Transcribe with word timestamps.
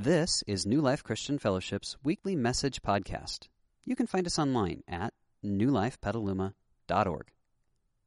This 0.00 0.44
is 0.46 0.64
New 0.64 0.80
Life 0.80 1.02
Christian 1.02 1.40
Fellowship's 1.40 1.96
weekly 2.04 2.36
message 2.36 2.82
podcast. 2.82 3.48
You 3.84 3.96
can 3.96 4.06
find 4.06 4.28
us 4.28 4.38
online 4.38 4.84
at 4.86 5.12
newlifepetaluma.org. 5.44 7.26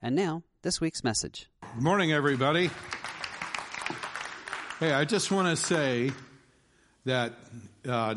And 0.02 0.16
now, 0.16 0.44
this 0.62 0.80
week's 0.80 1.04
message. 1.04 1.50
Good 1.76 1.84
morning, 1.84 2.14
everybody. 2.14 2.70
Hey, 4.80 4.94
I 4.94 5.04
just 5.04 5.32
want 5.32 5.50
to 5.50 5.62
say 5.62 6.14
that 7.04 7.34
uh, 7.86 8.16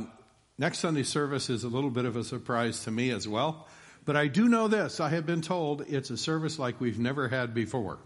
next 0.57 0.79
Sunday 0.79 1.03
service 1.03 1.51
is 1.51 1.65
a 1.65 1.69
little 1.69 1.91
bit 1.91 2.05
of 2.05 2.15
a 2.15 2.23
surprise 2.23 2.85
to 2.85 2.93
me 2.93 3.11
as 3.11 3.27
well. 3.27 3.67
But 4.05 4.15
I 4.15 4.29
do 4.29 4.49
know 4.49 4.69
this 4.69 5.01
I 5.01 5.09
have 5.09 5.27
been 5.27 5.43
told 5.43 5.81
it's 5.89 6.11
a 6.11 6.17
service 6.17 6.61
like 6.61 6.81
we've 6.81 7.01
never 7.01 7.27
had 7.27 7.55
before. 7.55 7.99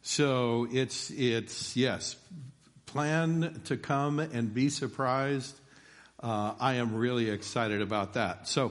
So 0.00 0.66
it's, 0.72 1.10
it's, 1.10 1.76
yes, 1.76 2.16
plan 2.92 3.58
to 3.64 3.78
come 3.78 4.18
and 4.18 4.52
be 4.52 4.68
surprised. 4.68 5.58
Uh, 6.22 6.52
I 6.60 6.74
am 6.74 6.94
really 6.94 7.30
excited 7.30 7.80
about 7.80 8.12
that. 8.14 8.46
So, 8.46 8.70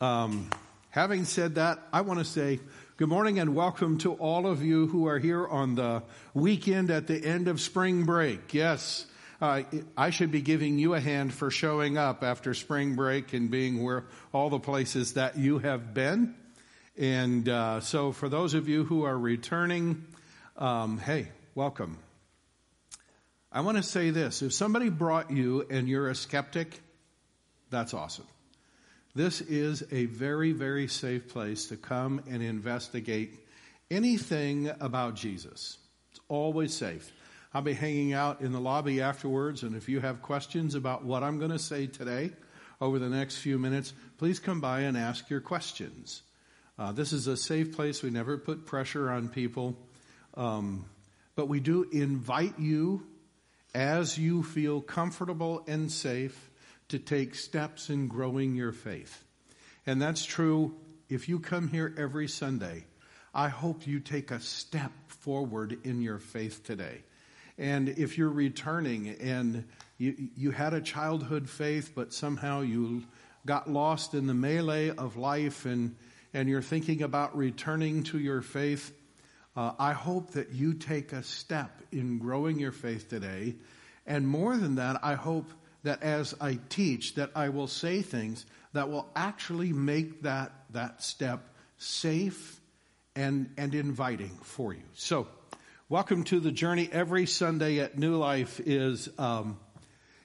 um, 0.00 0.48
having 0.88 1.26
said 1.26 1.56
that, 1.56 1.78
I 1.92 2.00
want 2.00 2.18
to 2.18 2.24
say 2.24 2.60
good 2.96 3.10
morning 3.10 3.38
and 3.38 3.54
welcome 3.54 3.98
to 3.98 4.14
all 4.14 4.46
of 4.46 4.62
you 4.62 4.86
who 4.86 5.06
are 5.06 5.18
here 5.18 5.46
on 5.46 5.74
the 5.74 6.02
weekend 6.32 6.90
at 6.90 7.06
the 7.06 7.22
end 7.22 7.46
of 7.46 7.60
spring 7.60 8.04
break. 8.04 8.54
Yes, 8.54 9.04
uh, 9.42 9.64
I 9.98 10.08
should 10.08 10.30
be 10.30 10.40
giving 10.40 10.78
you 10.78 10.94
a 10.94 11.00
hand 11.00 11.34
for 11.34 11.50
showing 11.50 11.98
up 11.98 12.24
after 12.24 12.54
spring 12.54 12.96
break 12.96 13.34
and 13.34 13.50
being 13.50 13.82
where 13.82 14.06
all 14.32 14.48
the 14.48 14.60
places 14.60 15.12
that 15.12 15.36
you 15.36 15.58
have 15.58 15.92
been. 15.92 16.34
And 16.96 17.46
uh, 17.50 17.80
so, 17.80 18.12
for 18.12 18.30
those 18.30 18.54
of 18.54 18.66
you 18.66 18.84
who 18.84 19.04
are 19.04 19.18
returning, 19.18 20.06
um, 20.56 20.96
hey, 20.96 21.28
welcome. 21.54 21.98
I 23.54 23.60
want 23.60 23.76
to 23.76 23.82
say 23.82 24.08
this 24.08 24.40
if 24.40 24.54
somebody 24.54 24.88
brought 24.88 25.30
you 25.30 25.66
and 25.68 25.86
you're 25.86 26.08
a 26.08 26.14
skeptic, 26.14 26.80
that's 27.68 27.92
awesome. 27.92 28.26
This 29.14 29.42
is 29.42 29.84
a 29.92 30.06
very, 30.06 30.52
very 30.52 30.88
safe 30.88 31.28
place 31.28 31.66
to 31.66 31.76
come 31.76 32.22
and 32.30 32.42
investigate 32.42 33.38
anything 33.90 34.70
about 34.80 35.16
Jesus. 35.16 35.76
It's 36.12 36.20
always 36.28 36.72
safe. 36.72 37.12
I'll 37.52 37.60
be 37.60 37.74
hanging 37.74 38.14
out 38.14 38.40
in 38.40 38.52
the 38.52 38.60
lobby 38.60 39.02
afterwards, 39.02 39.64
and 39.64 39.76
if 39.76 39.86
you 39.86 40.00
have 40.00 40.22
questions 40.22 40.74
about 40.74 41.04
what 41.04 41.22
I'm 41.22 41.38
going 41.38 41.50
to 41.50 41.58
say 41.58 41.86
today 41.86 42.30
over 42.80 42.98
the 42.98 43.10
next 43.10 43.36
few 43.36 43.58
minutes, 43.58 43.92
please 44.16 44.40
come 44.40 44.62
by 44.62 44.80
and 44.80 44.96
ask 44.96 45.28
your 45.28 45.42
questions. 45.42 46.22
Uh, 46.78 46.92
this 46.92 47.12
is 47.12 47.26
a 47.26 47.36
safe 47.36 47.76
place. 47.76 48.02
We 48.02 48.08
never 48.08 48.38
put 48.38 48.64
pressure 48.64 49.10
on 49.10 49.28
people. 49.28 49.76
Um, 50.38 50.86
but 51.36 51.48
we 51.48 51.60
do 51.60 51.86
invite 51.92 52.58
you 52.58 53.06
as 53.74 54.18
you 54.18 54.42
feel 54.42 54.80
comfortable 54.80 55.64
and 55.66 55.90
safe 55.90 56.50
to 56.88 56.98
take 56.98 57.34
steps 57.34 57.88
in 57.90 58.08
growing 58.08 58.54
your 58.54 58.72
faith. 58.72 59.24
And 59.86 60.00
that's 60.00 60.24
true 60.24 60.74
if 61.08 61.28
you 61.28 61.38
come 61.38 61.68
here 61.68 61.94
every 61.96 62.28
Sunday. 62.28 62.84
I 63.34 63.48
hope 63.48 63.86
you 63.86 63.98
take 64.00 64.30
a 64.30 64.40
step 64.40 64.92
forward 65.08 65.78
in 65.84 66.02
your 66.02 66.18
faith 66.18 66.64
today. 66.64 67.02
And 67.58 67.88
if 67.88 68.18
you're 68.18 68.28
returning 68.28 69.08
and 69.20 69.64
you, 69.98 70.14
you 70.36 70.50
had 70.50 70.74
a 70.74 70.80
childhood 70.80 71.48
faith, 71.48 71.92
but 71.94 72.12
somehow 72.12 72.60
you 72.60 73.04
got 73.46 73.70
lost 73.70 74.14
in 74.14 74.26
the 74.26 74.34
melee 74.34 74.90
of 74.90 75.16
life 75.16 75.64
and, 75.64 75.96
and 76.34 76.48
you're 76.48 76.62
thinking 76.62 77.02
about 77.02 77.36
returning 77.36 78.02
to 78.04 78.18
your 78.18 78.42
faith, 78.42 78.92
uh, 79.56 79.72
I 79.78 79.92
hope 79.92 80.32
that 80.32 80.50
you 80.50 80.74
take 80.74 81.12
a 81.12 81.22
step 81.22 81.82
in 81.92 82.18
growing 82.18 82.58
your 82.58 82.72
faith 82.72 83.08
today. 83.08 83.56
And 84.06 84.26
more 84.26 84.56
than 84.56 84.76
that, 84.76 85.00
I 85.02 85.14
hope 85.14 85.50
that 85.82 86.02
as 86.02 86.34
I 86.40 86.58
teach, 86.68 87.16
that 87.16 87.30
I 87.34 87.50
will 87.50 87.66
say 87.66 88.02
things 88.02 88.46
that 88.72 88.88
will 88.88 89.08
actually 89.14 89.72
make 89.72 90.22
that, 90.22 90.52
that 90.70 91.02
step 91.02 91.54
safe 91.76 92.60
and, 93.14 93.50
and 93.56 93.74
inviting 93.74 94.38
for 94.42 94.72
you. 94.72 94.82
So, 94.94 95.28
welcome 95.88 96.24
to 96.24 96.40
the 96.40 96.52
journey. 96.52 96.88
Every 96.90 97.26
Sunday 97.26 97.80
at 97.80 97.98
New 97.98 98.16
Life 98.16 98.60
is, 98.60 99.10
um, 99.18 99.58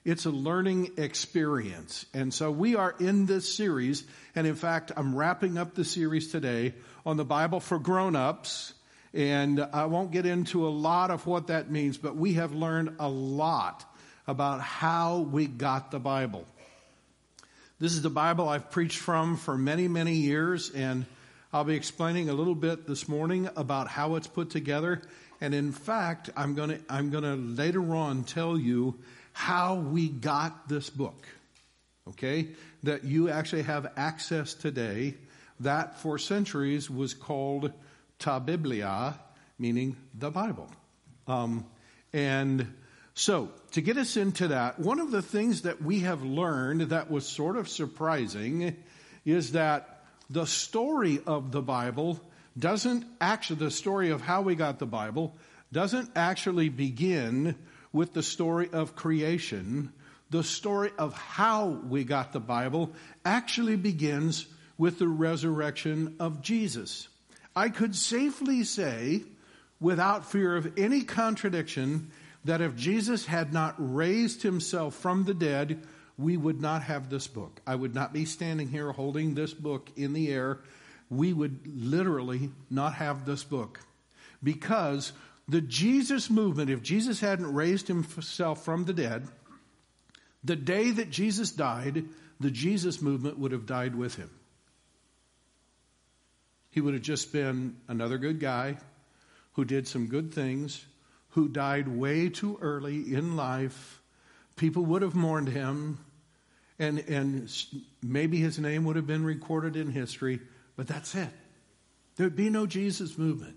it's 0.04 0.24
a 0.24 0.30
learning 0.30 0.92
experience. 0.96 2.06
And 2.14 2.32
so 2.32 2.50
we 2.50 2.76
are 2.76 2.94
in 2.98 3.26
this 3.26 3.52
series. 3.54 4.04
And 4.34 4.46
in 4.46 4.54
fact, 4.54 4.92
I'm 4.96 5.14
wrapping 5.14 5.58
up 5.58 5.74
the 5.74 5.84
series 5.84 6.32
today 6.32 6.72
on 7.04 7.18
the 7.18 7.26
Bible 7.26 7.60
for 7.60 7.78
grown-ups. 7.78 8.72
And 9.14 9.60
I 9.72 9.86
won't 9.86 10.10
get 10.10 10.26
into 10.26 10.66
a 10.66 10.70
lot 10.70 11.10
of 11.10 11.26
what 11.26 11.46
that 11.46 11.70
means, 11.70 11.96
but 11.96 12.16
we 12.16 12.34
have 12.34 12.52
learned 12.52 12.96
a 12.98 13.08
lot 13.08 13.84
about 14.26 14.60
how 14.60 15.20
we 15.20 15.46
got 15.46 15.90
the 15.90 15.98
Bible. 15.98 16.44
This 17.80 17.92
is 17.92 18.02
the 18.02 18.10
Bible 18.10 18.48
I've 18.48 18.70
preached 18.70 18.98
from 18.98 19.36
for 19.36 19.56
many, 19.56 19.88
many 19.88 20.14
years, 20.14 20.70
and 20.70 21.06
I'll 21.52 21.64
be 21.64 21.76
explaining 21.76 22.28
a 22.28 22.34
little 22.34 22.54
bit 22.54 22.86
this 22.86 23.08
morning 23.08 23.48
about 23.56 23.88
how 23.88 24.16
it's 24.16 24.26
put 24.26 24.50
together. 24.50 25.00
And 25.40 25.54
in 25.54 25.72
fact, 25.72 26.28
I'm 26.36 26.54
gonna, 26.54 26.80
I'm 26.90 27.10
gonna 27.10 27.36
later 27.36 27.94
on 27.94 28.24
tell 28.24 28.58
you 28.58 28.98
how 29.32 29.76
we 29.76 30.08
got 30.08 30.68
this 30.68 30.90
book. 30.90 31.26
Okay? 32.08 32.48
That 32.82 33.04
you 33.04 33.30
actually 33.30 33.62
have 33.62 33.92
access 33.96 34.52
today. 34.52 35.14
That 35.60 36.00
for 36.00 36.18
centuries 36.18 36.90
was 36.90 37.14
called 37.14 37.72
ta 38.18 38.38
Biblia, 38.38 39.18
meaning 39.58 39.96
the 40.14 40.30
Bible. 40.30 40.70
Um, 41.26 41.66
and 42.12 42.72
so, 43.14 43.50
to 43.72 43.80
get 43.80 43.96
us 43.96 44.16
into 44.16 44.48
that, 44.48 44.78
one 44.78 45.00
of 45.00 45.10
the 45.10 45.22
things 45.22 45.62
that 45.62 45.82
we 45.82 46.00
have 46.00 46.22
learned 46.22 46.82
that 46.82 47.10
was 47.10 47.26
sort 47.26 47.56
of 47.56 47.68
surprising 47.68 48.76
is 49.24 49.52
that 49.52 50.04
the 50.30 50.46
story 50.46 51.20
of 51.26 51.50
the 51.52 51.60
Bible 51.60 52.20
doesn't 52.58 53.04
actually, 53.20 53.58
the 53.58 53.70
story 53.70 54.10
of 54.10 54.20
how 54.20 54.42
we 54.42 54.54
got 54.54 54.78
the 54.78 54.86
Bible 54.86 55.36
doesn't 55.72 56.10
actually 56.16 56.68
begin 56.68 57.54
with 57.92 58.14
the 58.14 58.22
story 58.22 58.68
of 58.72 58.96
creation. 58.96 59.92
The 60.30 60.44
story 60.44 60.90
of 60.98 61.14
how 61.14 61.66
we 61.66 62.04
got 62.04 62.32
the 62.32 62.40
Bible 62.40 62.92
actually 63.24 63.76
begins 63.76 64.46
with 64.76 64.98
the 64.98 65.08
resurrection 65.08 66.16
of 66.20 66.42
Jesus. 66.42 67.08
I 67.58 67.70
could 67.70 67.96
safely 67.96 68.62
say, 68.62 69.24
without 69.80 70.30
fear 70.30 70.54
of 70.54 70.78
any 70.78 71.02
contradiction, 71.02 72.12
that 72.44 72.60
if 72.60 72.76
Jesus 72.76 73.26
had 73.26 73.52
not 73.52 73.74
raised 73.78 74.44
himself 74.44 74.94
from 74.94 75.24
the 75.24 75.34
dead, 75.34 75.82
we 76.16 76.36
would 76.36 76.60
not 76.60 76.84
have 76.84 77.10
this 77.10 77.26
book. 77.26 77.60
I 77.66 77.74
would 77.74 77.96
not 77.96 78.12
be 78.12 78.26
standing 78.26 78.68
here 78.68 78.92
holding 78.92 79.34
this 79.34 79.52
book 79.52 79.90
in 79.96 80.12
the 80.12 80.32
air. 80.32 80.60
We 81.10 81.32
would 81.32 81.66
literally 81.66 82.50
not 82.70 82.94
have 82.94 83.26
this 83.26 83.42
book. 83.42 83.80
Because 84.40 85.12
the 85.48 85.60
Jesus 85.60 86.30
movement, 86.30 86.70
if 86.70 86.80
Jesus 86.80 87.18
hadn't 87.18 87.52
raised 87.52 87.88
himself 87.88 88.64
from 88.64 88.84
the 88.84 88.92
dead, 88.92 89.26
the 90.44 90.54
day 90.54 90.92
that 90.92 91.10
Jesus 91.10 91.50
died, 91.50 92.04
the 92.38 92.52
Jesus 92.52 93.02
movement 93.02 93.36
would 93.36 93.50
have 93.50 93.66
died 93.66 93.96
with 93.96 94.14
him. 94.14 94.30
He 96.70 96.80
would 96.80 96.94
have 96.94 97.02
just 97.02 97.32
been 97.32 97.76
another 97.88 98.18
good 98.18 98.40
guy 98.40 98.78
who 99.52 99.64
did 99.64 99.88
some 99.88 100.06
good 100.06 100.32
things, 100.32 100.84
who 101.30 101.48
died 101.48 101.88
way 101.88 102.28
too 102.28 102.58
early 102.60 103.14
in 103.14 103.36
life. 103.36 104.00
People 104.56 104.84
would 104.86 105.02
have 105.02 105.14
mourned 105.14 105.48
him, 105.48 105.98
and, 106.78 106.98
and 107.00 107.50
maybe 108.02 108.38
his 108.38 108.58
name 108.58 108.84
would 108.84 108.96
have 108.96 109.06
been 109.06 109.24
recorded 109.24 109.76
in 109.76 109.90
history, 109.90 110.40
but 110.76 110.86
that's 110.86 111.14
it. 111.14 111.30
There'd 112.16 112.36
be 112.36 112.50
no 112.50 112.66
Jesus 112.66 113.16
movement. 113.16 113.56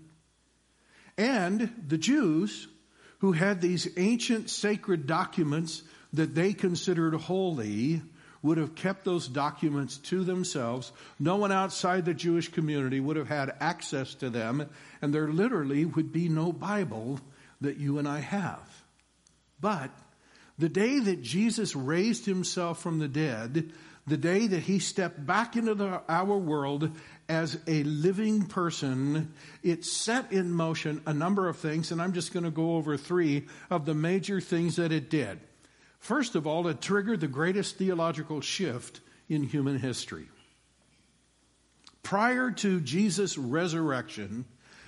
And 1.18 1.72
the 1.86 1.98
Jews, 1.98 2.68
who 3.18 3.32
had 3.32 3.60
these 3.60 3.88
ancient 3.96 4.50
sacred 4.50 5.06
documents 5.06 5.82
that 6.12 6.34
they 6.34 6.52
considered 6.52 7.14
holy, 7.14 8.02
would 8.42 8.58
have 8.58 8.74
kept 8.74 9.04
those 9.04 9.28
documents 9.28 9.98
to 9.98 10.24
themselves. 10.24 10.92
No 11.18 11.36
one 11.36 11.52
outside 11.52 12.04
the 12.04 12.14
Jewish 12.14 12.48
community 12.48 13.00
would 13.00 13.16
have 13.16 13.28
had 13.28 13.54
access 13.60 14.14
to 14.16 14.30
them, 14.30 14.68
and 15.00 15.14
there 15.14 15.28
literally 15.28 15.84
would 15.84 16.12
be 16.12 16.28
no 16.28 16.52
Bible 16.52 17.20
that 17.60 17.76
you 17.76 17.98
and 17.98 18.08
I 18.08 18.18
have. 18.18 18.82
But 19.60 19.90
the 20.58 20.68
day 20.68 20.98
that 20.98 21.22
Jesus 21.22 21.76
raised 21.76 22.26
himself 22.26 22.82
from 22.82 22.98
the 22.98 23.08
dead, 23.08 23.72
the 24.06 24.16
day 24.16 24.48
that 24.48 24.64
he 24.64 24.80
stepped 24.80 25.24
back 25.24 25.54
into 25.54 25.74
the, 25.74 26.02
our 26.08 26.36
world 26.36 26.90
as 27.28 27.58
a 27.68 27.84
living 27.84 28.46
person, 28.46 29.32
it 29.62 29.84
set 29.84 30.32
in 30.32 30.50
motion 30.50 31.00
a 31.06 31.14
number 31.14 31.48
of 31.48 31.56
things, 31.56 31.92
and 31.92 32.02
I'm 32.02 32.12
just 32.12 32.32
going 32.32 32.44
to 32.44 32.50
go 32.50 32.74
over 32.74 32.96
three 32.96 33.46
of 33.70 33.86
the 33.86 33.94
major 33.94 34.40
things 34.40 34.76
that 34.76 34.90
it 34.90 35.08
did. 35.08 35.38
First 36.02 36.34
of 36.34 36.48
all, 36.48 36.66
it 36.66 36.80
triggered 36.80 37.20
the 37.20 37.28
greatest 37.28 37.78
theological 37.78 38.40
shift 38.40 39.00
in 39.28 39.44
human 39.44 39.78
history. 39.78 40.26
Prior 42.02 42.50
to 42.50 42.80
Jesus' 42.80 43.38
resurrection, 43.38 44.44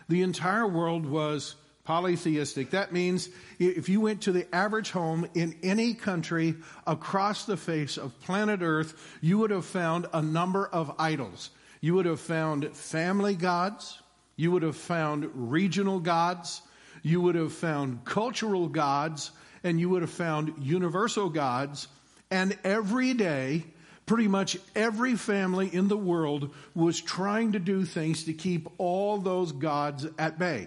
the 0.08 0.22
entire 0.22 0.66
world 0.66 1.06
was 1.06 1.54
Polytheistic. 1.84 2.70
That 2.70 2.92
means 2.92 3.28
if 3.60 3.88
you 3.88 4.00
went 4.00 4.22
to 4.22 4.32
the 4.32 4.52
average 4.52 4.90
home 4.90 5.28
in 5.34 5.56
any 5.62 5.94
country 5.94 6.56
across 6.84 7.44
the 7.44 7.56
face 7.56 7.96
of 7.96 8.18
planet 8.22 8.58
Earth, 8.60 9.16
you 9.20 9.38
would 9.38 9.50
have 9.50 9.66
found 9.66 10.06
a 10.12 10.20
number 10.20 10.66
of 10.66 10.96
idols. 10.98 11.50
You 11.80 11.94
would 11.94 12.06
have 12.06 12.18
found 12.18 12.76
family 12.76 13.36
gods. 13.36 14.02
You 14.34 14.50
would 14.50 14.64
have 14.64 14.76
found 14.76 15.30
regional 15.32 16.00
gods. 16.00 16.60
You 17.04 17.20
would 17.20 17.36
have 17.36 17.52
found 17.52 18.04
cultural 18.04 18.66
gods. 18.66 19.30
And 19.64 19.80
you 19.80 19.88
would 19.88 20.02
have 20.02 20.10
found 20.10 20.54
universal 20.60 21.28
gods. 21.28 21.88
And 22.30 22.56
every 22.62 23.14
day, 23.14 23.64
pretty 24.06 24.28
much 24.28 24.56
every 24.76 25.16
family 25.16 25.74
in 25.74 25.88
the 25.88 25.96
world 25.96 26.54
was 26.74 27.00
trying 27.00 27.52
to 27.52 27.58
do 27.58 27.84
things 27.84 28.24
to 28.24 28.32
keep 28.32 28.68
all 28.78 29.18
those 29.18 29.50
gods 29.50 30.06
at 30.18 30.38
bay. 30.38 30.66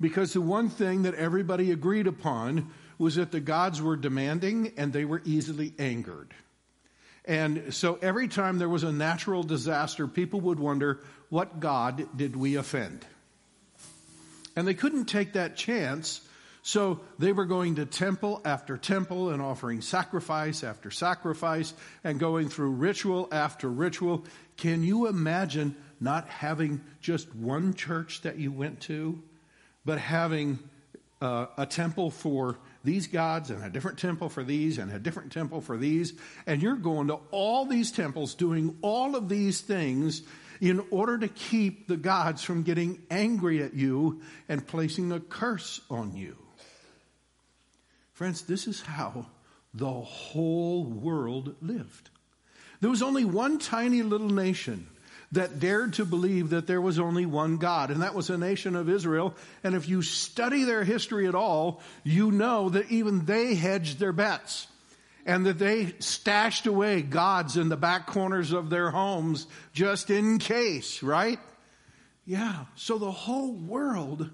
Because 0.00 0.32
the 0.32 0.40
one 0.40 0.68
thing 0.68 1.02
that 1.02 1.14
everybody 1.14 1.70
agreed 1.70 2.06
upon 2.06 2.70
was 2.98 3.14
that 3.16 3.32
the 3.32 3.40
gods 3.40 3.80
were 3.80 3.96
demanding 3.96 4.72
and 4.76 4.92
they 4.92 5.04
were 5.04 5.22
easily 5.24 5.72
angered. 5.78 6.34
And 7.24 7.72
so 7.72 7.98
every 8.02 8.28
time 8.28 8.58
there 8.58 8.68
was 8.68 8.82
a 8.82 8.92
natural 8.92 9.42
disaster, 9.42 10.06
people 10.06 10.42
would 10.42 10.60
wonder, 10.60 11.00
what 11.30 11.58
God 11.58 12.06
did 12.16 12.36
we 12.36 12.56
offend? 12.56 13.06
And 14.54 14.68
they 14.68 14.74
couldn't 14.74 15.06
take 15.06 15.32
that 15.32 15.56
chance, 15.56 16.20
so 16.64 16.98
they 17.20 17.32
were 17.32 17.44
going 17.44 17.76
to 17.76 17.86
temple 17.86 18.40
after 18.44 18.76
temple 18.76 19.30
and 19.30 19.40
offering 19.40 19.80
sacrifice 19.80 20.64
after 20.64 20.90
sacrifice 20.90 21.72
and 22.02 22.18
going 22.18 22.48
through 22.48 22.70
ritual 22.72 23.28
after 23.30 23.70
ritual. 23.70 24.24
Can 24.56 24.82
you 24.82 25.06
imagine 25.06 25.76
not 26.00 26.26
having 26.28 26.80
just 27.00 27.32
one 27.36 27.74
church 27.74 28.22
that 28.22 28.38
you 28.38 28.50
went 28.50 28.80
to? 28.80 29.22
but 29.84 29.98
having 29.98 30.58
uh, 31.20 31.46
a 31.56 31.66
temple 31.66 32.10
for 32.10 32.58
these 32.82 33.06
gods 33.06 33.50
and 33.50 33.62
a 33.64 33.70
different 33.70 33.98
temple 33.98 34.28
for 34.28 34.42
these 34.42 34.78
and 34.78 34.92
a 34.92 34.98
different 34.98 35.32
temple 35.32 35.60
for 35.60 35.76
these. 35.76 36.14
And 36.46 36.62
you're 36.62 36.76
going 36.76 37.08
to 37.08 37.18
all 37.30 37.64
these 37.66 37.92
temples 37.92 38.34
doing 38.34 38.76
all 38.82 39.16
of 39.16 39.28
these 39.28 39.60
things 39.60 40.22
in 40.60 40.84
order 40.90 41.18
to 41.18 41.28
keep 41.28 41.88
the 41.88 41.96
gods 41.96 42.42
from 42.42 42.62
getting 42.62 43.02
angry 43.10 43.62
at 43.62 43.74
you 43.74 44.22
and 44.48 44.66
placing 44.66 45.12
a 45.12 45.20
curse 45.20 45.80
on 45.90 46.16
you. 46.16 46.36
Friends, 48.14 48.42
this 48.42 48.66
is 48.66 48.80
how 48.80 49.26
the 49.74 49.90
whole 49.90 50.84
world 50.84 51.56
lived. 51.60 52.10
There 52.80 52.90
was 52.90 53.02
only 53.02 53.24
one 53.24 53.58
tiny 53.58 54.02
little 54.02 54.30
nation 54.30 54.86
that 55.32 55.58
dared 55.58 55.94
to 55.94 56.04
believe 56.04 56.50
that 56.50 56.68
there 56.68 56.80
was 56.80 57.00
only 57.00 57.26
one 57.26 57.56
God, 57.56 57.90
and 57.90 58.02
that 58.02 58.14
was 58.14 58.28
the 58.28 58.38
nation 58.38 58.76
of 58.76 58.88
Israel. 58.88 59.34
And 59.64 59.74
if 59.74 59.88
you 59.88 60.00
study 60.00 60.62
their 60.62 60.84
history 60.84 61.26
at 61.26 61.34
all, 61.34 61.80
you 62.04 62.30
know 62.30 62.68
that 62.68 62.90
even 62.90 63.24
they 63.24 63.56
hedged 63.56 63.98
their 63.98 64.12
bets 64.12 64.68
and 65.26 65.46
that 65.46 65.58
they 65.58 65.94
stashed 65.98 66.66
away 66.66 67.02
gods 67.02 67.56
in 67.56 67.68
the 67.68 67.76
back 67.76 68.06
corners 68.06 68.52
of 68.52 68.70
their 68.70 68.90
homes 68.90 69.46
just 69.72 70.10
in 70.10 70.38
case, 70.38 71.02
right? 71.02 71.40
Yeah, 72.26 72.66
so 72.76 72.98
the 72.98 73.10
whole 73.10 73.54
world 73.54 74.30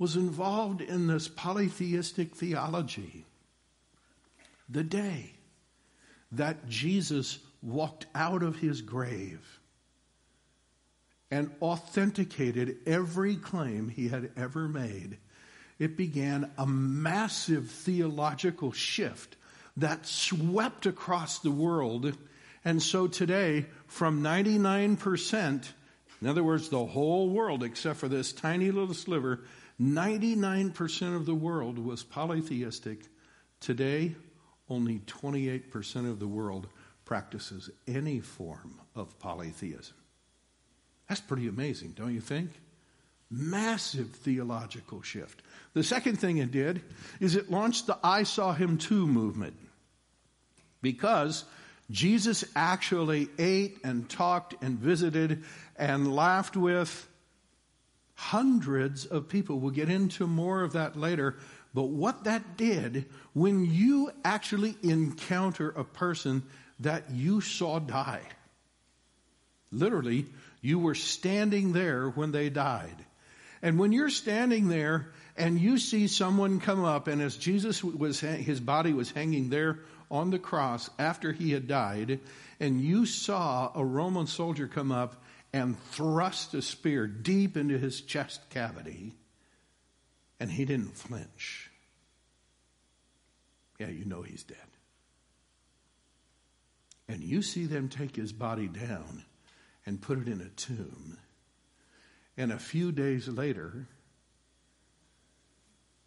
was 0.00 0.16
involved 0.16 0.80
in 0.80 1.06
this 1.06 1.28
polytheistic 1.28 2.34
theology. 2.34 3.26
The 4.66 4.82
day 4.82 5.34
that 6.32 6.66
Jesus 6.66 7.38
walked 7.60 8.06
out 8.14 8.42
of 8.42 8.56
his 8.56 8.80
grave 8.80 9.60
and 11.30 11.50
authenticated 11.60 12.78
every 12.86 13.36
claim 13.36 13.90
he 13.90 14.08
had 14.08 14.32
ever 14.38 14.66
made, 14.68 15.18
it 15.78 15.98
began 15.98 16.50
a 16.56 16.66
massive 16.66 17.70
theological 17.70 18.72
shift 18.72 19.36
that 19.76 20.06
swept 20.06 20.86
across 20.86 21.40
the 21.40 21.50
world. 21.50 22.16
And 22.64 22.82
so 22.82 23.06
today, 23.06 23.66
from 23.86 24.22
99%, 24.22 25.68
in 26.22 26.26
other 26.26 26.42
words, 26.42 26.70
the 26.70 26.86
whole 26.86 27.28
world, 27.28 27.62
except 27.62 27.98
for 27.98 28.08
this 28.08 28.32
tiny 28.32 28.70
little 28.70 28.94
sliver, 28.94 29.40
99% 29.80 31.16
of 31.16 31.24
the 31.24 31.34
world 31.34 31.78
was 31.78 32.02
polytheistic. 32.02 33.06
Today, 33.60 34.14
only 34.68 34.98
28% 35.00 36.10
of 36.10 36.18
the 36.18 36.28
world 36.28 36.68
practices 37.04 37.70
any 37.88 38.20
form 38.20 38.78
of 38.94 39.18
polytheism. 39.18 39.94
That's 41.08 41.20
pretty 41.20 41.48
amazing, 41.48 41.94
don't 41.96 42.14
you 42.14 42.20
think? 42.20 42.50
Massive 43.30 44.10
theological 44.10 45.02
shift. 45.02 45.42
The 45.72 45.82
second 45.82 46.20
thing 46.20 46.38
it 46.38 46.52
did 46.52 46.82
is 47.18 47.34
it 47.34 47.50
launched 47.50 47.86
the 47.86 47.98
I 48.02 48.24
saw 48.24 48.52
him 48.52 48.76
too 48.76 49.06
movement. 49.06 49.56
Because 50.82 51.44
Jesus 51.90 52.44
actually 52.54 53.28
ate 53.38 53.78
and 53.82 54.08
talked 54.08 54.54
and 54.62 54.78
visited 54.78 55.42
and 55.76 56.14
laughed 56.14 56.56
with 56.56 57.08
hundreds 58.20 59.06
of 59.06 59.28
people. 59.30 59.58
We'll 59.58 59.70
get 59.70 59.88
into 59.88 60.26
more 60.26 60.62
of 60.62 60.74
that 60.74 60.94
later. 60.94 61.36
But 61.72 61.88
what 61.88 62.24
that 62.24 62.58
did, 62.58 63.06
when 63.32 63.64
you 63.64 64.10
actually 64.24 64.76
encounter 64.82 65.70
a 65.70 65.84
person 65.84 66.42
that 66.80 67.10
you 67.10 67.40
saw 67.40 67.78
die, 67.78 68.20
literally, 69.72 70.26
you 70.60 70.78
were 70.78 70.94
standing 70.94 71.72
there 71.72 72.10
when 72.10 72.30
they 72.30 72.50
died. 72.50 73.06
And 73.62 73.78
when 73.78 73.92
you're 73.92 74.10
standing 74.10 74.68
there 74.68 75.12
and 75.38 75.58
you 75.58 75.78
see 75.78 76.06
someone 76.06 76.60
come 76.60 76.84
up 76.84 77.08
and 77.08 77.22
as 77.22 77.38
Jesus 77.38 77.82
was, 77.82 78.20
his 78.20 78.60
body 78.60 78.92
was 78.92 79.10
hanging 79.10 79.48
there 79.48 79.78
on 80.10 80.30
the 80.30 80.38
cross 80.38 80.90
after 80.98 81.32
he 81.32 81.52
had 81.52 81.68
died, 81.68 82.20
and 82.58 82.82
you 82.82 83.06
saw 83.06 83.70
a 83.74 83.84
Roman 83.84 84.26
soldier 84.26 84.66
come 84.66 84.92
up 84.92 85.22
and 85.52 85.80
thrust 85.90 86.54
a 86.54 86.62
spear 86.62 87.06
deep 87.06 87.56
into 87.56 87.78
his 87.78 88.00
chest 88.00 88.48
cavity, 88.50 89.14
and 90.38 90.50
he 90.50 90.64
didn't 90.64 90.96
flinch. 90.96 91.70
Yeah, 93.78 93.88
you 93.88 94.04
know 94.04 94.22
he's 94.22 94.42
dead. 94.42 94.58
And 97.08 97.24
you 97.24 97.42
see 97.42 97.66
them 97.66 97.88
take 97.88 98.14
his 98.14 98.32
body 98.32 98.68
down 98.68 99.24
and 99.84 100.00
put 100.00 100.18
it 100.18 100.28
in 100.28 100.40
a 100.40 100.48
tomb. 100.50 101.18
And 102.36 102.52
a 102.52 102.58
few 102.58 102.92
days 102.92 103.26
later, 103.26 103.88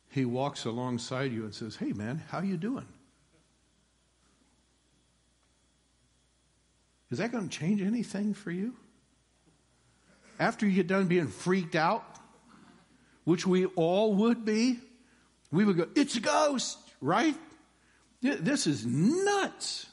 he 0.09 0.23
walks 0.23 0.63
alongside 0.63 1.33
you 1.33 1.43
and 1.43 1.53
says, 1.53 1.75
"Hey 1.75 1.91
man, 1.91 2.23
how 2.29 2.41
you 2.41 2.55
doing?" 2.55 2.87
Is 7.09 7.17
that 7.17 7.31
going 7.31 7.49
to 7.49 7.57
change 7.57 7.81
anything 7.81 8.33
for 8.33 8.51
you? 8.51 8.75
After 10.39 10.67
you 10.67 10.75
get 10.75 10.87
done 10.87 11.07
being 11.07 11.27
freaked 11.27 11.75
out, 11.75 12.03
which 13.23 13.47
we 13.47 13.65
all 13.65 14.15
would 14.15 14.45
be, 14.45 14.79
we 15.51 15.63
would 15.65 15.77
go, 15.77 15.87
"It's 15.95 16.15
a 16.15 16.19
ghost," 16.19 16.77
right? 16.99 17.35
This 18.21 18.67
is 18.67 18.85
nuts. 18.85 19.85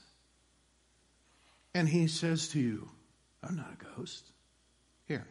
And 1.75 1.88
he 1.88 2.06
says 2.06 2.49
to 2.49 2.61
you, 2.61 2.88
I'm 3.42 3.56
not 3.56 3.73
a 3.73 3.97
ghost. 3.97 4.25
Here, 5.06 5.26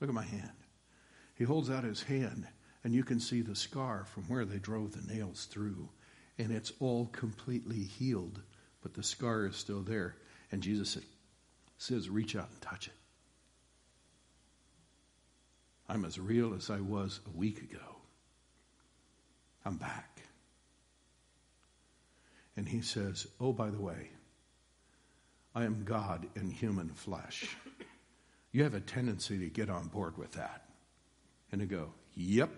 look 0.00 0.10
at 0.10 0.14
my 0.14 0.22
hand. 0.22 0.50
He 1.34 1.44
holds 1.44 1.70
out 1.70 1.84
his 1.84 2.02
hand, 2.02 2.46
and 2.82 2.94
you 2.94 3.04
can 3.04 3.20
see 3.20 3.42
the 3.42 3.54
scar 3.54 4.04
from 4.06 4.24
where 4.24 4.44
they 4.44 4.58
drove 4.58 4.92
the 4.92 5.12
nails 5.12 5.46
through. 5.46 5.88
And 6.38 6.50
it's 6.50 6.72
all 6.80 7.06
completely 7.06 7.82
healed, 7.82 8.42
but 8.82 8.94
the 8.94 9.02
scar 9.02 9.46
is 9.46 9.56
still 9.56 9.82
there. 9.82 10.16
And 10.52 10.62
Jesus 10.62 10.98
says, 11.78 12.08
Reach 12.08 12.36
out 12.36 12.50
and 12.50 12.60
touch 12.60 12.88
it. 12.88 12.94
I'm 15.88 16.04
as 16.04 16.18
real 16.18 16.54
as 16.54 16.70
I 16.70 16.80
was 16.80 17.20
a 17.26 17.36
week 17.36 17.58
ago. 17.58 17.96
I'm 19.64 19.76
back. 19.76 20.20
And 22.56 22.68
he 22.68 22.80
says, 22.80 23.26
Oh, 23.40 23.52
by 23.52 23.70
the 23.70 23.80
way, 23.80 24.10
I 25.54 25.64
am 25.64 25.84
God 25.84 26.26
in 26.34 26.50
human 26.50 26.90
flesh. 26.90 27.56
You 28.52 28.64
have 28.64 28.74
a 28.74 28.80
tendency 28.80 29.38
to 29.38 29.50
get 29.50 29.68
on 29.68 29.88
board 29.88 30.16
with 30.16 30.32
that 30.32 30.66
and 31.52 31.60
to 31.60 31.66
go, 31.66 31.90
yep. 32.14 32.50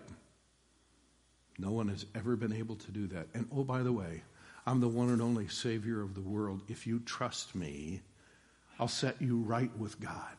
No 1.57 1.71
one 1.71 1.89
has 1.89 2.05
ever 2.15 2.35
been 2.35 2.53
able 2.53 2.77
to 2.77 2.91
do 2.91 3.07
that. 3.07 3.27
And 3.33 3.47
oh, 3.53 3.63
by 3.63 3.83
the 3.83 3.91
way, 3.91 4.23
I'm 4.65 4.79
the 4.79 4.87
one 4.87 5.09
and 5.09 5.21
only 5.21 5.47
Savior 5.47 6.01
of 6.01 6.15
the 6.15 6.21
world. 6.21 6.61
If 6.67 6.87
you 6.87 6.99
trust 6.99 7.53
me, 7.55 8.01
I'll 8.79 8.87
set 8.87 9.21
you 9.21 9.39
right 9.39 9.75
with 9.77 9.99
God. 9.99 10.37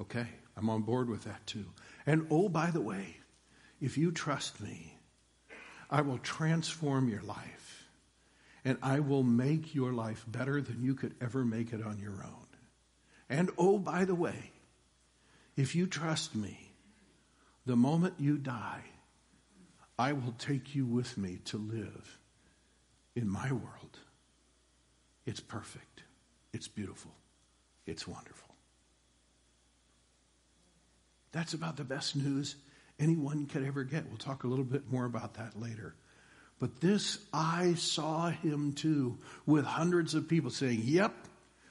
Okay, 0.00 0.26
I'm 0.60 0.68
on 0.68 0.82
board 0.82 1.08
with 1.08 1.24
that 1.24 1.46
too. 1.46 1.64
And 2.06 2.26
oh, 2.30 2.50
by 2.50 2.70
the 2.70 2.82
way, 2.82 3.16
if 3.80 3.96
you 3.96 4.12
trust 4.12 4.60
me, 4.60 4.98
I 5.88 6.02
will 6.02 6.18
transform 6.18 7.08
your 7.08 7.22
life 7.22 7.88
and 8.62 8.76
I 8.82 9.00
will 9.00 9.22
make 9.22 9.74
your 9.74 9.94
life 9.94 10.26
better 10.28 10.60
than 10.60 10.82
you 10.82 10.94
could 10.94 11.14
ever 11.18 11.46
make 11.46 11.72
it 11.72 11.82
on 11.82 11.98
your 11.98 12.12
own. 12.12 12.46
And 13.30 13.50
oh, 13.56 13.78
by 13.78 14.04
the 14.04 14.14
way, 14.14 14.52
if 15.56 15.74
you 15.74 15.86
trust 15.86 16.34
me, 16.34 16.72
the 17.64 17.76
moment 17.76 18.14
you 18.18 18.36
die, 18.36 18.82
I 19.98 20.12
will 20.12 20.34
take 20.38 20.74
you 20.74 20.84
with 20.84 21.16
me 21.16 21.38
to 21.46 21.56
live 21.56 22.18
in 23.16 23.28
my 23.28 23.50
world. 23.50 23.98
It's 25.24 25.40
perfect. 25.40 26.02
It's 26.52 26.68
beautiful. 26.68 27.12
It's 27.86 28.06
wonderful. 28.06 28.49
That's 31.32 31.54
about 31.54 31.76
the 31.76 31.84
best 31.84 32.16
news 32.16 32.56
anyone 32.98 33.46
could 33.46 33.64
ever 33.64 33.84
get. 33.84 34.06
We'll 34.08 34.18
talk 34.18 34.44
a 34.44 34.48
little 34.48 34.64
bit 34.64 34.90
more 34.90 35.04
about 35.04 35.34
that 35.34 35.60
later. 35.60 35.94
But 36.58 36.80
this, 36.80 37.18
I 37.32 37.74
saw 37.74 38.28
him 38.28 38.74
too, 38.74 39.18
with 39.46 39.64
hundreds 39.64 40.14
of 40.14 40.28
people 40.28 40.50
saying, 40.50 40.82
Yep, 40.84 41.14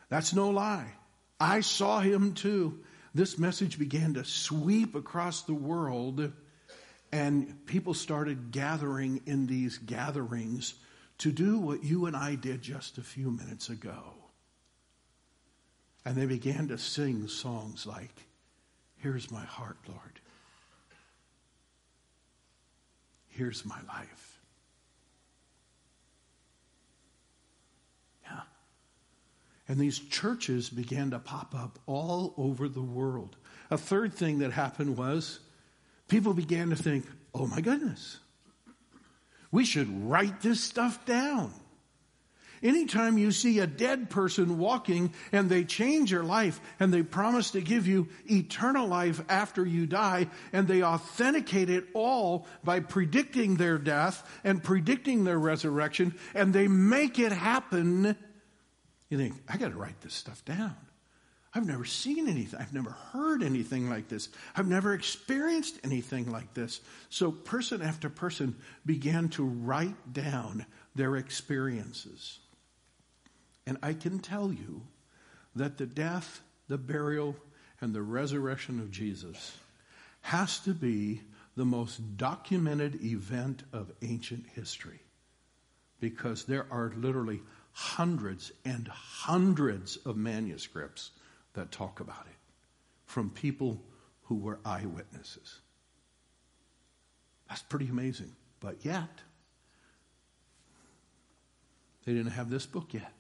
that's 0.10 0.34
no 0.34 0.50
lie. 0.50 0.94
I 1.40 1.62
saw 1.62 2.00
him 2.00 2.34
too. 2.34 2.80
This 3.14 3.38
message 3.38 3.80
began 3.80 4.16
to 4.16 4.26
sweep 4.26 4.96
across 4.96 5.44
the 5.44 5.54
world, 5.54 6.32
and 7.12 7.66
people 7.66 7.94
started 7.94 8.52
gathering 8.52 9.22
in 9.26 9.48
these 9.48 9.78
gatherings 9.78 10.74
to 11.20 11.32
do 11.32 11.60
what 11.60 11.84
you 11.84 12.06
and 12.06 12.16
I 12.16 12.36
did 12.36 12.62
just 12.62 12.98
a 12.98 13.04
few 13.04 13.30
minutes 13.32 13.70
ago. 13.70 14.14
And 16.06 16.16
they 16.16 16.26
began 16.26 16.70
to 16.70 16.78
sing 16.78 17.28
songs 17.28 17.86
like, 17.86 18.29
Here's 19.00 19.32
my 19.32 19.44
heart, 19.44 19.78
Lord. 19.88 20.20
Here's 23.30 23.66
my 23.66 23.80
life. 23.88 24.40
Yeah. 28.26 28.42
And 29.70 29.78
these 29.80 30.00
churches 30.00 30.70
began 30.70 31.12
to 31.12 31.20
pop 31.20 31.56
up 31.56 31.80
all 31.86 32.34
over 32.38 32.68
the 32.68 32.82
world. 32.82 33.38
A 33.72 33.78
third 33.78 34.14
thing 34.14 34.40
that 34.40 34.52
happened 34.52 34.98
was 34.98 35.40
people 36.10 36.34
began 36.34 36.70
to 36.72 36.76
think, 36.76 37.06
oh 37.34 37.48
my 37.48 37.62
goodness, 37.62 38.20
we 39.52 39.64
should 39.64 40.10
write 40.10 40.42
this 40.42 40.62
stuff 40.62 41.06
down. 41.06 41.54
Anytime 42.62 43.18
you 43.18 43.32
see 43.32 43.60
a 43.60 43.68
dead 43.68 44.10
person 44.10 44.58
walking 44.58 45.14
and 45.32 45.50
they 45.50 45.64
change 45.64 46.12
your 46.12 46.24
life 46.24 46.60
and 46.80 46.94
they 46.94 47.04
promise 47.04 47.52
to 47.52 47.62
give 47.62 47.88
you 47.88 48.08
eternal 48.30 48.88
life 48.88 49.22
after 49.30 49.66
you 49.66 49.86
die 49.86 50.28
and 50.52 50.68
they 50.68 50.84
authenticate 50.84 51.70
it 51.70 51.86
all 51.94 52.48
by 52.64 52.80
predicting 52.80 53.56
their 53.56 53.78
death 53.78 54.30
and 54.44 54.64
predicting 54.64 55.24
their 55.24 55.40
resurrection 55.40 56.14
and 56.34 56.54
they 56.54 56.68
make 56.68 57.20
it 57.20 57.32
happen, 57.32 58.16
you 59.10 59.18
think, 59.18 59.36
I 59.48 59.58
got 59.58 59.72
to 59.72 59.78
write 59.78 60.02
this 60.02 60.14
stuff 60.14 60.44
down. 60.44 60.76
I've 61.54 61.66
never 61.66 61.86
seen 61.86 62.28
anything. 62.28 62.60
I've 62.60 62.74
never 62.74 62.92
heard 62.92 63.42
anything 63.42 63.90
like 63.90 64.08
this. 64.08 64.30
I've 64.56 64.68
never 64.68 64.94
experienced 64.94 65.80
anything 65.84 66.32
like 66.32 66.54
this. 66.54 66.80
So 67.10 67.32
person 67.32 67.82
after 67.82 68.08
person 68.10 68.56
began 68.86 69.30
to 69.30 69.44
write 69.44 70.14
down 70.14 70.66
their 70.94 71.16
experiences. 71.16 72.40
And 73.70 73.78
I 73.84 73.94
can 73.94 74.18
tell 74.18 74.52
you 74.52 74.82
that 75.56 75.78
the 75.78 75.86
death, 75.86 76.42
the 76.68 76.78
burial, 76.80 77.36
and 77.80 77.94
the 77.94 78.02
resurrection 78.02 78.80
of 78.80 78.90
Jesus 78.90 79.56
has 80.22 80.58
to 80.62 80.74
be 80.74 81.22
the 81.56 81.66
most 81.66 82.18
documented 82.18 83.04
event 83.04 83.62
of 83.72 83.92
ancient 84.02 84.48
history 84.56 85.00
because 86.00 86.46
there 86.46 86.66
are 86.72 86.92
literally 86.98 87.42
hundreds 87.72 88.52
and 88.66 88.88
hundreds 88.88 89.98
of 89.98 90.18
manuscripts 90.18 91.12
that 91.54 91.72
talk 91.72 92.00
about 92.00 92.26
it 92.26 92.38
from 93.06 93.30
people 93.30 93.84
who 94.24 94.38
were 94.38 94.58
eyewitnesses. 94.66 95.60
That's 97.48 97.62
pretty 97.62 97.90
amazing. 97.90 98.36
But 98.62 98.84
yet, 98.84 99.22
they 102.08 102.14
didn't 102.14 102.32
have 102.32 102.50
this 102.50 102.66
book 102.66 102.96
yet. 102.96 103.14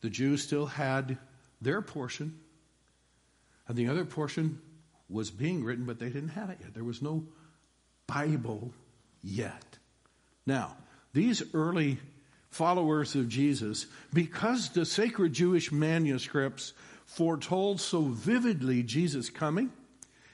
The 0.00 0.10
Jews 0.10 0.42
still 0.42 0.66
had 0.66 1.18
their 1.60 1.82
portion, 1.82 2.38
and 3.66 3.76
the 3.76 3.88
other 3.88 4.04
portion 4.04 4.60
was 5.08 5.30
being 5.30 5.64
written, 5.64 5.84
but 5.84 5.98
they 5.98 6.08
didn't 6.08 6.30
have 6.30 6.50
it 6.50 6.58
yet. 6.60 6.74
There 6.74 6.84
was 6.84 7.02
no 7.02 7.24
Bible 8.06 8.72
yet. 9.22 9.78
Now, 10.46 10.76
these 11.12 11.42
early 11.54 11.98
followers 12.50 13.14
of 13.14 13.28
Jesus, 13.28 13.86
because 14.12 14.70
the 14.70 14.84
sacred 14.84 15.32
Jewish 15.32 15.72
manuscripts 15.72 16.72
foretold 17.04 17.80
so 17.80 18.02
vividly 18.02 18.82
Jesus' 18.82 19.30
coming, 19.30 19.70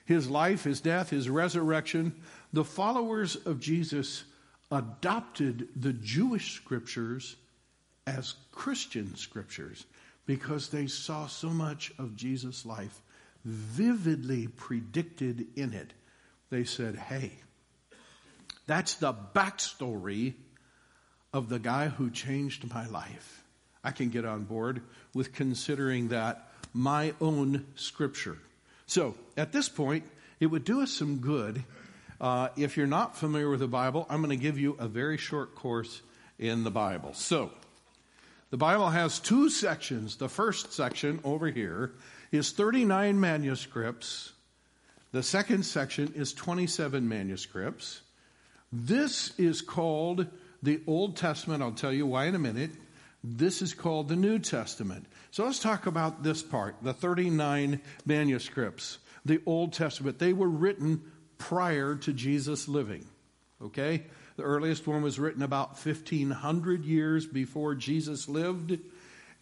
his 0.05 0.29
life, 0.29 0.65
his 0.65 0.81
death, 0.81 1.11
his 1.11 1.29
resurrection, 1.29 2.15
the 2.53 2.65
followers 2.65 3.37
of 3.37 3.61
Jesus 3.61 4.25
adopted 4.71 5.69
the 5.77 5.93
Jewish 5.93 6.55
scriptures 6.55 7.37
as 8.07 8.35
Christian 8.51 9.17
scriptures 9.17 9.87
because 10.27 10.69
they 10.69 10.87
saw 10.87 11.27
so 11.27 11.49
much 11.49 11.93
of 11.99 12.17
Jesus' 12.17 12.65
life 12.65 13.03
vividly 13.45 14.47
predicted 14.47 15.47
in 15.57 15.73
it. 15.73 15.93
They 16.51 16.65
said, 16.65 16.97
hey, 16.97 17.33
that's 18.67 18.95
the 18.95 19.13
backstory 19.13 20.35
of 21.33 21.49
the 21.49 21.59
guy 21.59 21.89
who 21.89 22.11
changed 22.11 22.73
my 22.73 22.87
life. 22.87 23.45
I 23.83 23.91
can 23.91 24.11
get 24.11 24.25
on 24.25 24.45
board 24.45 24.83
with 25.15 25.33
considering 25.33 26.09
that 26.09 26.49
my 26.73 27.15
own 27.21 27.67
scripture. 27.75 28.39
So 28.87 29.15
at 29.37 29.53
this 29.53 29.69
point, 29.69 30.05
it 30.39 30.47
would 30.47 30.65
do 30.65 30.83
us 30.83 30.91
some 30.91 31.19
good. 31.19 31.65
Uh, 32.21 32.49
if 32.57 32.77
you're 32.77 32.87
not 32.87 33.17
familiar 33.17 33.51
with 33.51 33.61
the 33.61 33.67
Bible, 33.67 34.07
I'm 34.09 34.23
going 34.23 34.31
to 34.31 34.43
give 34.43 34.59
you 34.59 34.77
a 34.79 34.87
very 34.87 35.17
short 35.17 35.55
course 35.55 36.03
in 36.39 36.63
the 36.63 36.71
Bible. 36.71 37.15
So, 37.15 37.51
the 38.53 38.59
Bible 38.59 38.91
has 38.91 39.19
two 39.19 39.49
sections. 39.49 40.17
The 40.17 40.29
first 40.29 40.75
section 40.75 41.21
over 41.25 41.49
here 41.49 41.93
is 42.31 42.53
39 42.53 43.19
manuscripts. 43.19 44.35
The 45.11 45.23
second 45.23 45.63
section 45.63 46.13
is 46.15 46.35
27 46.35 47.09
manuscripts. 47.09 48.03
This 48.71 49.33
is 49.39 49.63
called 49.63 50.27
the 50.63 50.83
Old 50.87 51.17
Testament. 51.17 51.63
I'll 51.63 51.73
tell 51.73 51.95
you 51.95 52.07
why 52.07 52.27
in 52.27 52.35
a 52.35 52.39
minute. 52.39 52.73
This 53.25 53.63
is 53.63 53.73
called 53.73 54.09
the 54.09 54.17
New 54.17 54.39
Testament. 54.39 55.07
So 55.31 55.47
let's 55.47 55.59
talk 55.59 55.87
about 55.87 56.23
this 56.23 56.43
part 56.43 56.77
the 56.83 56.93
39 56.93 57.81
manuscripts, 58.05 58.99
the 59.25 59.41
Old 59.47 59.73
Testament. 59.73 60.19
They 60.19 60.35
were 60.35 60.51
written 60.51 61.01
prior 61.39 61.95
to 61.95 62.13
Jesus 62.13 62.69
living. 62.69 63.07
Okay? 63.63 64.05
The 64.43 64.49
earliest 64.49 64.89
one 64.89 65.03
was 65.03 65.21
written 65.21 65.45
about 65.45 65.79
1500 65.79 66.85
years 66.85 67.27
before 67.27 67.77
Jesus 67.77 68.29
lived, 68.29 68.77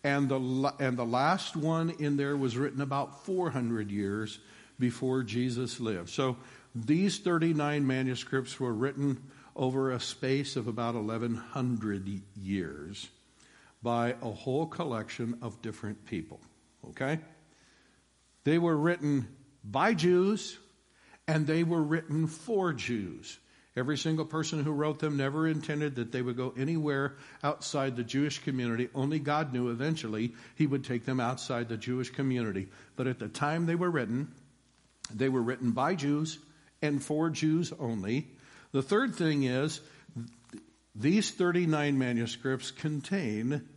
and 0.04 0.28
the, 0.28 0.74
and 0.78 0.98
the 0.98 1.06
last 1.06 1.56
one 1.56 1.88
in 1.98 2.18
there 2.18 2.36
was 2.36 2.58
written 2.58 2.82
about 2.82 3.24
400 3.24 3.90
years 3.90 4.40
before 4.78 5.22
Jesus 5.22 5.80
lived. 5.80 6.10
So 6.10 6.36
these 6.74 7.18
39 7.18 7.86
manuscripts 7.86 8.60
were 8.60 8.74
written 8.74 9.22
over 9.56 9.90
a 9.90 10.00
space 10.00 10.56
of 10.56 10.68
about 10.68 10.96
1100 10.96 12.20
years 12.36 13.08
by 13.82 14.16
a 14.20 14.30
whole 14.30 14.66
collection 14.66 15.38
of 15.40 15.62
different 15.62 16.04
people. 16.04 16.40
Okay? 16.90 17.20
They 18.44 18.58
were 18.58 18.76
written 18.76 19.34
by 19.64 19.94
Jews 19.94 20.58
and 21.26 21.46
they 21.46 21.64
were 21.64 21.82
written 21.82 22.26
for 22.26 22.74
Jews. 22.74 23.38
Every 23.76 23.96
single 23.96 24.24
person 24.24 24.64
who 24.64 24.72
wrote 24.72 24.98
them 24.98 25.16
never 25.16 25.46
intended 25.46 25.96
that 25.96 26.10
they 26.10 26.22
would 26.22 26.36
go 26.36 26.52
anywhere 26.56 27.14
outside 27.42 27.94
the 27.94 28.02
Jewish 28.02 28.40
community. 28.40 28.88
Only 28.94 29.20
God 29.20 29.52
knew 29.52 29.68
eventually 29.68 30.34
he 30.56 30.66
would 30.66 30.84
take 30.84 31.04
them 31.04 31.20
outside 31.20 31.68
the 31.68 31.76
Jewish 31.76 32.10
community. 32.10 32.68
But 32.96 33.06
at 33.06 33.20
the 33.20 33.28
time 33.28 33.66
they 33.66 33.76
were 33.76 33.90
written, 33.90 34.32
they 35.14 35.28
were 35.28 35.42
written 35.42 35.70
by 35.70 35.94
Jews 35.94 36.38
and 36.82 37.02
for 37.02 37.30
Jews 37.30 37.72
only. 37.78 38.26
The 38.72 38.82
third 38.82 39.14
thing 39.14 39.44
is 39.44 39.80
these 40.94 41.30
39 41.30 41.96
manuscripts 41.96 42.72
contain 42.72 43.68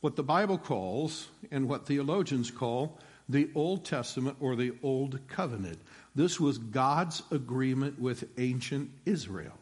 what 0.00 0.16
the 0.16 0.22
Bible 0.22 0.58
calls 0.58 1.28
and 1.50 1.68
what 1.68 1.86
theologians 1.86 2.50
call 2.50 2.98
the 3.32 3.50
Old 3.54 3.84
Testament 3.84 4.36
or 4.40 4.54
the 4.54 4.72
Old 4.82 5.18
Covenant. 5.28 5.78
This 6.14 6.38
was 6.38 6.58
God's 6.58 7.22
agreement 7.30 7.98
with 7.98 8.28
ancient 8.38 8.90
Israel 9.06 9.58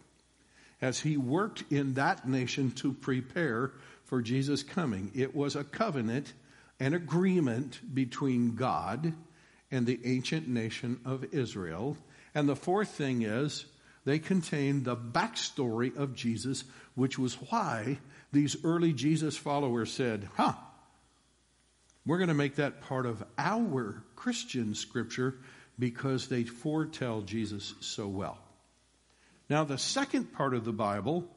as 0.82 0.98
he 0.98 1.16
worked 1.16 1.64
in 1.70 1.94
that 1.94 2.26
nation 2.26 2.70
to 2.72 2.92
prepare 2.92 3.72
for 4.04 4.20
Jesus' 4.20 4.62
coming. 4.62 5.12
It 5.14 5.34
was 5.34 5.54
a 5.54 5.64
covenant, 5.64 6.32
an 6.80 6.94
agreement 6.94 7.80
between 7.94 8.56
God 8.56 9.12
and 9.70 9.86
the 9.86 10.00
ancient 10.04 10.48
nation 10.48 10.98
of 11.04 11.32
Israel. 11.32 11.96
And 12.34 12.48
the 12.48 12.56
fourth 12.56 12.88
thing 12.88 13.22
is, 13.22 13.66
they 14.04 14.18
contain 14.18 14.82
the 14.82 14.96
backstory 14.96 15.94
of 15.96 16.14
Jesus, 16.14 16.64
which 16.94 17.18
was 17.18 17.34
why 17.34 17.98
these 18.32 18.56
early 18.64 18.92
Jesus 18.92 19.36
followers 19.36 19.92
said, 19.92 20.28
huh, 20.36 20.54
we're 22.06 22.18
going 22.18 22.28
to 22.28 22.34
make 22.34 22.56
that 22.56 22.80
part 22.80 23.06
of 23.06 23.22
our 23.38 24.02
Christian 24.16 24.74
scripture 24.74 25.36
because 25.78 26.28
they 26.28 26.44
foretell 26.44 27.22
Jesus 27.22 27.74
so 27.80 28.08
well. 28.08 28.38
Now, 29.48 29.64
the 29.64 29.78
second 29.78 30.32
part 30.32 30.54
of 30.54 30.64
the 30.64 30.72
Bible, 30.72 31.28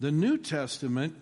the 0.00 0.12
New 0.12 0.38
Testament, 0.38 1.16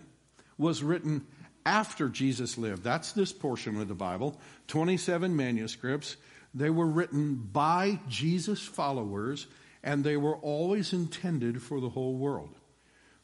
was 0.59 0.83
written 0.83 1.27
after 1.65 2.09
Jesus 2.09 2.59
lived. 2.59 2.83
That's 2.83 3.13
this 3.13 3.33
portion 3.33 3.81
of 3.81 3.89
the 3.89 3.95
Bible 3.95 4.39
27 4.69 5.35
manuscripts. 5.37 6.17
They 6.55 6.71
were 6.71 6.87
written 6.87 7.35
by 7.35 8.01
Jesus' 8.09 8.63
followers, 8.63 9.47
and 9.83 10.05
they 10.05 10.17
were 10.17 10.37
always 10.37 10.93
intended 10.93 11.63
for 11.63 11.81
the 11.81 11.89
whole 11.89 12.17
world. 12.17 12.57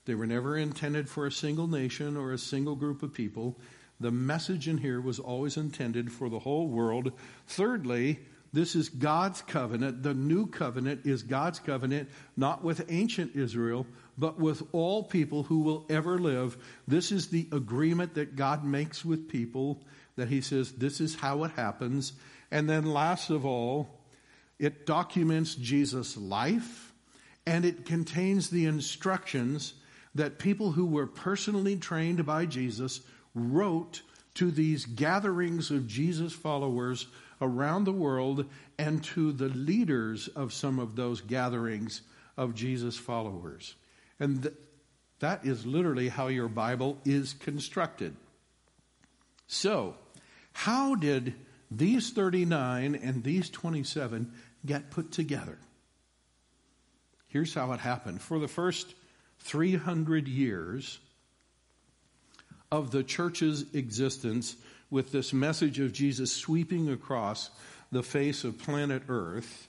They 0.06 0.14
were 0.14 0.26
never 0.26 0.56
intended 0.56 1.08
for 1.08 1.26
a 1.26 1.32
single 1.32 1.66
nation 1.66 2.16
or 2.16 2.32
a 2.32 2.38
single 2.38 2.75
group 2.76 3.02
of 3.02 3.12
people. 3.12 3.58
The 4.00 4.11
message 4.11 4.69
in 4.69 4.78
here 4.78 5.00
was 5.00 5.19
always 5.19 5.57
intended 5.57 6.12
for 6.12 6.28
the 6.28 6.38
whole 6.38 6.69
world. 6.69 7.12
Thirdly, 7.47 8.21
this 8.52 8.75
is 8.75 8.88
God's 8.88 9.43
covenant. 9.43 10.02
The 10.02 10.14
new 10.14 10.47
covenant 10.47 11.05
is 11.05 11.23
God's 11.23 11.59
covenant, 11.59 12.09
not 12.37 12.64
with 12.64 12.87
ancient 12.88 13.37
Israel, 13.37 13.87
but 14.17 14.38
with 14.38 14.62
all 14.73 15.02
people 15.02 15.43
who 15.43 15.61
will 15.61 15.85
ever 15.90 16.19
live. 16.19 16.57
This 16.87 17.12
is 17.12 17.28
the 17.28 17.49
agreement 17.52 18.14
that 18.14 18.37
God 18.37 18.64
makes 18.64 19.05
with 19.05 19.28
people 19.28 19.83
that 20.17 20.28
He 20.28 20.40
says, 20.40 20.73
this 20.73 21.00
is 21.00 21.17
how 21.17 21.45
it 21.45 21.52
happens. 21.52 22.12
And 22.50 22.69
then, 22.69 22.87
last 22.87 23.31
of 23.31 23.45
all, 23.45 23.88
it 24.59 24.87
documents 24.87 25.55
Jesus' 25.55 26.17
life 26.17 26.93
and 27.47 27.64
it 27.64 27.87
contains 27.87 28.50
the 28.50 28.67
instructions 28.67 29.75
that 30.14 30.38
people 30.38 30.73
who 30.73 30.85
were 30.85 31.07
personally 31.07 31.76
trained 31.76 32.26
by 32.26 32.45
Jesus 32.45 33.00
wrote 33.35 34.02
to 34.35 34.50
these 34.50 34.85
gatherings 34.85 35.70
of 35.70 35.87
Jesus 35.87 36.32
followers 36.32 37.06
around 37.40 37.85
the 37.85 37.92
world 37.92 38.47
and 38.78 39.02
to 39.02 39.32
the 39.32 39.49
leaders 39.49 40.28
of 40.28 40.52
some 40.52 40.78
of 40.78 40.97
those 40.97 41.20
gatherings 41.20 42.02
of 42.37 42.54
Jesus 42.54 42.97
followers. 42.97 43.75
And 44.20 44.42
th- 44.42 44.54
that 45.20 45.44
is 45.44 45.66
literally 45.66 46.08
how 46.08 46.28
your 46.28 46.49
Bible 46.49 46.99
is 47.04 47.32
constructed. 47.35 48.14
So, 49.47 49.97
how 50.52 50.94
did 50.94 51.35
these 51.70 52.11
39 52.11 52.94
and 52.94 53.25
these 53.25 53.50
27 53.50 54.32
get 54.64 54.90
put 54.90 55.11
together? 55.11 55.58
Here's 57.28 57.54
how 57.54 57.73
it 57.73 57.80
happened. 57.80 58.20
For 58.23 58.38
the 58.38 58.49
first 58.49 58.94
300 59.40 60.28
years 60.28 60.99
of 62.70 62.90
the 62.90 63.02
church's 63.02 63.64
existence, 63.75 64.56
with 64.90 65.12
this 65.12 65.32
message 65.32 65.80
of 65.80 65.92
Jesus 65.92 66.32
sweeping 66.32 66.90
across 66.90 67.50
the 67.92 68.02
face 68.02 68.44
of 68.44 68.58
planet 68.58 69.02
Earth, 69.08 69.68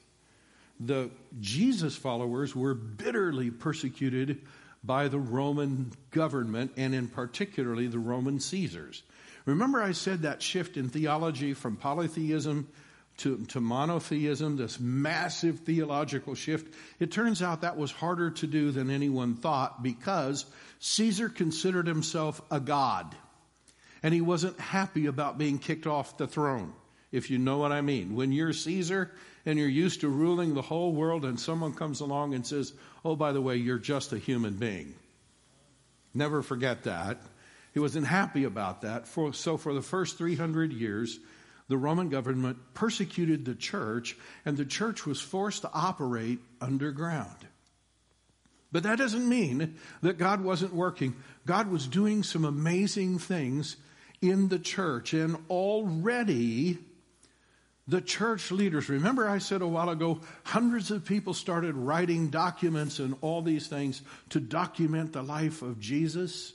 the 0.79 1.09
Jesus 1.41 1.95
followers 1.95 2.55
were 2.55 2.73
bitterly 2.73 3.51
persecuted 3.51 4.41
by 4.83 5.09
the 5.09 5.19
Roman 5.19 5.91
government 6.11 6.71
and 6.77 6.95
in 6.95 7.07
particularly 7.07 7.87
the 7.87 7.99
Roman 7.99 8.39
Caesars. 8.39 9.03
Remember 9.45 9.81
I 9.81 9.91
said 9.91 10.21
that 10.21 10.41
shift 10.41 10.77
in 10.77 10.89
theology 10.89 11.53
from 11.53 11.75
polytheism 11.75 12.67
to, 13.17 13.37
to 13.47 13.59
monotheism, 13.59 14.55
this 14.55 14.79
massive 14.79 15.59
theological 15.59 16.35
shift. 16.35 16.73
It 16.99 17.11
turns 17.11 17.41
out 17.41 17.61
that 17.61 17.75
was 17.75 17.91
harder 17.91 18.31
to 18.31 18.47
do 18.47 18.71
than 18.71 18.89
anyone 18.89 19.35
thought 19.35 19.83
because 19.83 20.45
Caesar 20.79 21.29
considered 21.29 21.88
himself 21.88 22.41
a 22.50 22.59
god 22.59 23.15
and 24.01 24.13
he 24.13 24.21
wasn't 24.21 24.59
happy 24.59 25.05
about 25.05 25.38
being 25.38 25.59
kicked 25.59 25.88
off 25.88 26.17
the 26.17 26.27
throne, 26.27 26.74
if 27.12 27.29
you 27.29 27.38
know 27.38 27.57
what 27.57 27.71
I 27.71 27.81
mean. 27.81 28.15
When 28.15 28.31
you're 28.31 28.53
Caesar 28.53 29.12
and 29.45 29.59
you're 29.59 29.67
used 29.67 30.01
to 30.01 30.09
ruling 30.09 30.53
the 30.53 30.62
whole 30.62 30.93
world, 30.93 31.25
and 31.25 31.39
someone 31.39 31.74
comes 31.74 32.00
along 32.01 32.33
and 32.33 32.45
says, 32.45 32.74
Oh, 33.03 33.15
by 33.15 33.31
the 33.31 33.41
way, 33.41 33.57
you're 33.57 33.77
just 33.77 34.13
a 34.13 34.17
human 34.17 34.55
being. 34.55 34.95
Never 36.13 36.41
forget 36.41 36.83
that. 36.83 37.21
He 37.74 37.79
wasn't 37.79 38.07
happy 38.07 38.45
about 38.45 38.81
that. 38.81 39.07
For, 39.07 39.33
so, 39.33 39.57
for 39.57 39.74
the 39.74 39.81
first 39.81 40.17
300 40.17 40.73
years, 40.73 41.19
the 41.67 41.77
Roman 41.77 42.10
government 42.10 42.58
persecuted 42.73 43.45
the 43.45 43.53
church, 43.53 44.17
and 44.43 44.58
the 44.58 44.65
church 44.65 45.06
was 45.06 45.21
forced 45.21 45.62
to 45.62 45.71
operate 45.71 46.39
underground. 46.60 47.38
But 48.71 48.84
that 48.84 48.97
doesn't 48.97 49.27
mean 49.27 49.75
that 50.01 50.17
God 50.17 50.41
wasn't 50.41 50.73
working. 50.73 51.15
God 51.45 51.71
was 51.71 51.88
doing 51.88 52.21
some 52.23 52.45
amazing 52.45 53.17
things 53.17 53.77
in 54.21 54.49
the 54.49 54.60
church. 54.60 55.13
And 55.13 55.38
already 55.49 56.77
the 57.88 58.01
church 58.01 58.51
leaders, 58.51 58.88
remember 58.88 59.27
I 59.27 59.39
said 59.39 59.63
a 59.63 59.67
while 59.67 59.89
ago, 59.89 60.21
hundreds 60.43 60.91
of 60.91 61.05
people 61.05 61.34
started 61.34 61.75
writing 61.75 62.29
documents 62.29 62.99
and 62.99 63.15
all 63.21 63.41
these 63.41 63.67
things 63.67 64.03
to 64.29 64.39
document 64.39 65.13
the 65.13 65.23
life 65.23 65.63
of 65.63 65.79
Jesus. 65.79 66.53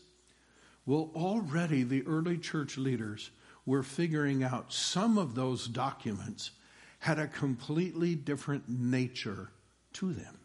Well, 0.87 1.11
already 1.17 1.83
the 1.83 2.07
early 2.07 2.39
church 2.39 2.79
leaders 2.79 3.31
were 3.67 3.83
figuring 3.83 4.45
out 4.45 4.73
some 4.73 5.19
of 5.19 5.35
those 5.35 5.67
documents 5.67 6.53
had 7.01 7.19
a 7.19 7.27
completely 7.27 8.15
different 8.15 8.69
nature 8.69 9.51
to 9.95 10.13
them. 10.13 10.39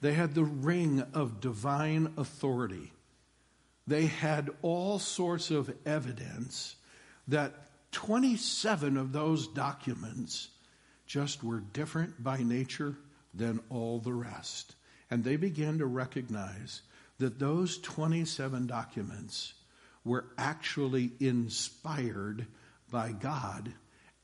They 0.00 0.12
had 0.12 0.34
the 0.34 0.44
ring 0.44 1.02
of 1.14 1.40
divine 1.40 2.12
authority 2.16 2.92
they 3.86 4.06
had 4.06 4.50
all 4.62 4.98
sorts 4.98 5.50
of 5.50 5.72
evidence 5.86 6.76
that 7.28 7.54
27 7.92 8.96
of 8.96 9.12
those 9.12 9.46
documents 9.48 10.48
just 11.06 11.44
were 11.44 11.60
different 11.60 12.22
by 12.22 12.42
nature 12.42 12.96
than 13.32 13.60
all 13.70 14.00
the 14.00 14.12
rest. 14.12 14.74
And 15.10 15.22
they 15.22 15.36
began 15.36 15.78
to 15.78 15.86
recognize 15.86 16.82
that 17.18 17.38
those 17.38 17.78
27 17.78 18.66
documents 18.66 19.54
were 20.04 20.26
actually 20.36 21.12
inspired 21.20 22.46
by 22.90 23.12
God 23.12 23.72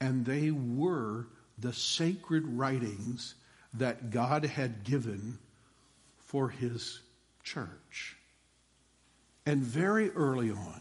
and 0.01 0.25
they 0.27 0.51
were 0.51 1.29
the 1.59 1.73
sacred 1.73 2.45
writings 2.47 3.37
that 3.75 4.11
God 4.11 4.45
had 4.45 4.83
given 4.83 5.39
for 6.33 6.49
his 6.49 7.01
church. 7.45 8.17
And 9.45 9.63
very 9.63 10.11
early 10.11 10.51
on, 10.51 10.81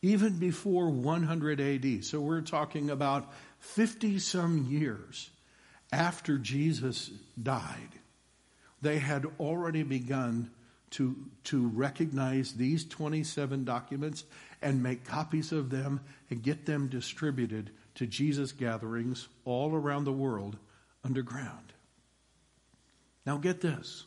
even 0.00 0.38
before 0.38 0.90
100 0.90 1.60
AD, 1.60 2.04
so 2.04 2.20
we're 2.20 2.40
talking 2.40 2.88
about 2.88 3.32
50 3.58 4.20
some 4.20 4.68
years 4.68 5.28
after 5.92 6.38
Jesus 6.38 7.10
died, 7.42 7.88
they 8.80 8.98
had 8.98 9.26
already 9.40 9.82
begun 9.82 10.50
to, 10.90 11.16
to 11.44 11.66
recognize 11.66 12.52
these 12.52 12.84
27 12.84 13.64
documents 13.64 14.22
and 14.62 14.84
make 14.84 15.04
copies 15.04 15.50
of 15.50 15.70
them 15.70 16.00
and 16.30 16.42
get 16.42 16.64
them 16.64 16.86
distributed 16.86 17.70
to 17.96 18.06
Jesus 18.06 18.52
gatherings 18.52 19.26
all 19.44 19.74
around 19.74 20.04
the 20.04 20.12
world 20.12 20.56
underground. 21.02 21.72
Now, 23.26 23.38
get 23.38 23.60
this 23.60 24.04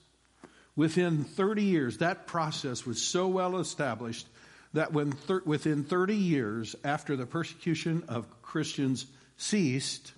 within 0.78 1.26
30 1.26 1.64
years, 1.64 1.98
that 1.98 2.28
process 2.28 2.86
was 2.86 3.02
so 3.02 3.28
well 3.28 3.58
established 3.58 4.28
that 4.74 4.94
when 4.94 5.12
thir- 5.12 5.42
within 5.44 5.84
30 5.84 6.16
years 6.16 6.76
after 6.86 7.18
the 7.18 7.26
persecution 7.26 8.04
of 8.08 8.42
Christians 8.42 9.08
ceased, 9.36 10.14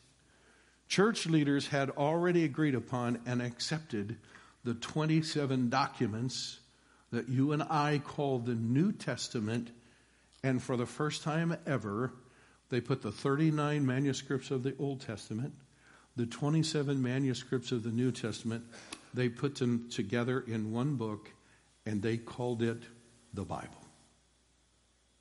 church 0.88 1.26
leaders 1.26 1.68
had 1.68 1.90
already 1.92 2.44
agreed 2.44 2.76
upon 2.76 3.20
and 3.26 3.42
accepted 3.42 4.18
the 4.66 4.74
27 4.74 5.70
documents 5.70 6.60
that 7.12 7.30
you 7.30 7.54
and 7.54 7.64
I 7.64 8.02
call 8.06 8.40
the 8.40 8.54
New 8.54 8.92
Testament. 8.92 9.72
And 10.44 10.62
for 10.62 10.76
the 10.76 10.86
first 10.86 11.24
time 11.24 11.56
ever, 11.66 12.12
they 12.70 12.82
put 12.82 13.02
the 13.02 13.12
39 13.12 13.86
manuscripts 13.86 14.52
of 14.52 14.64
the 14.64 14.76
Old 14.78 15.02
Testament, 15.02 15.54
the 16.18 16.26
27 16.26 17.02
manuscripts 17.02 17.72
of 17.72 17.84
the 17.84 17.92
New 17.92 18.12
Testament 18.12 18.66
they 19.14 19.30
put 19.30 19.56
them 19.56 19.90
together 19.90 20.40
in 20.40 20.72
one 20.72 20.96
book 20.96 21.32
and 21.86 22.02
they 22.02 22.18
called 22.18 22.62
it 22.62 22.84
the 23.34 23.44
Bible. 23.44 23.86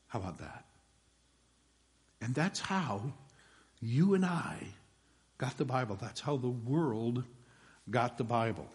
How 0.09 0.21
about 0.21 0.39
that? 0.39 0.65
And 2.21 2.35
that's 2.35 2.61
how 2.61 3.13
you 3.81 4.15
and 4.15 4.25
I 4.25 4.57
got 5.39 5.57
the 5.57 5.65
Bible. 5.65 5.97
That's 6.01 6.21
how 6.21 6.37
the 6.37 6.49
world 6.49 7.25
got 7.91 8.19
the 8.19 8.25
Bible. 8.25 8.67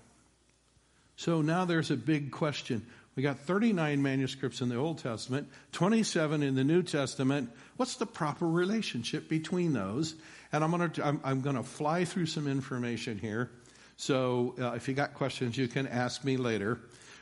So 1.15 1.41
now 1.41 1.65
there's 1.65 1.91
a 1.91 1.97
big 1.97 2.31
question. 2.31 2.85
We 3.15 3.21
got 3.21 3.39
39 3.39 4.01
manuscripts 4.01 4.61
in 4.61 4.69
the 4.69 4.75
Old 4.75 4.97
Testament, 4.97 5.47
27 5.73 6.41
in 6.41 6.55
the 6.55 6.63
New 6.63 6.81
Testament. 6.81 7.51
What's 7.77 7.97
the 7.97 8.07
proper 8.07 8.47
relationship 8.47 9.29
between 9.29 9.73
those? 9.73 10.15
And 10.51 10.63
I'm 10.63 10.71
going 10.71 10.89
to 10.89 11.05
I'm, 11.05 11.21
I'm 11.23 11.41
going 11.41 11.55
to 11.55 11.63
fly 11.63 12.05
through 12.05 12.25
some 12.25 12.47
information 12.47 13.19
here. 13.19 13.51
So 13.97 14.55
uh, 14.59 14.71
if 14.71 14.87
you 14.87 14.93
got 14.93 15.13
questions, 15.13 15.57
you 15.57 15.67
can 15.67 15.87
ask 15.87 16.23
me 16.23 16.37
later. 16.37 16.79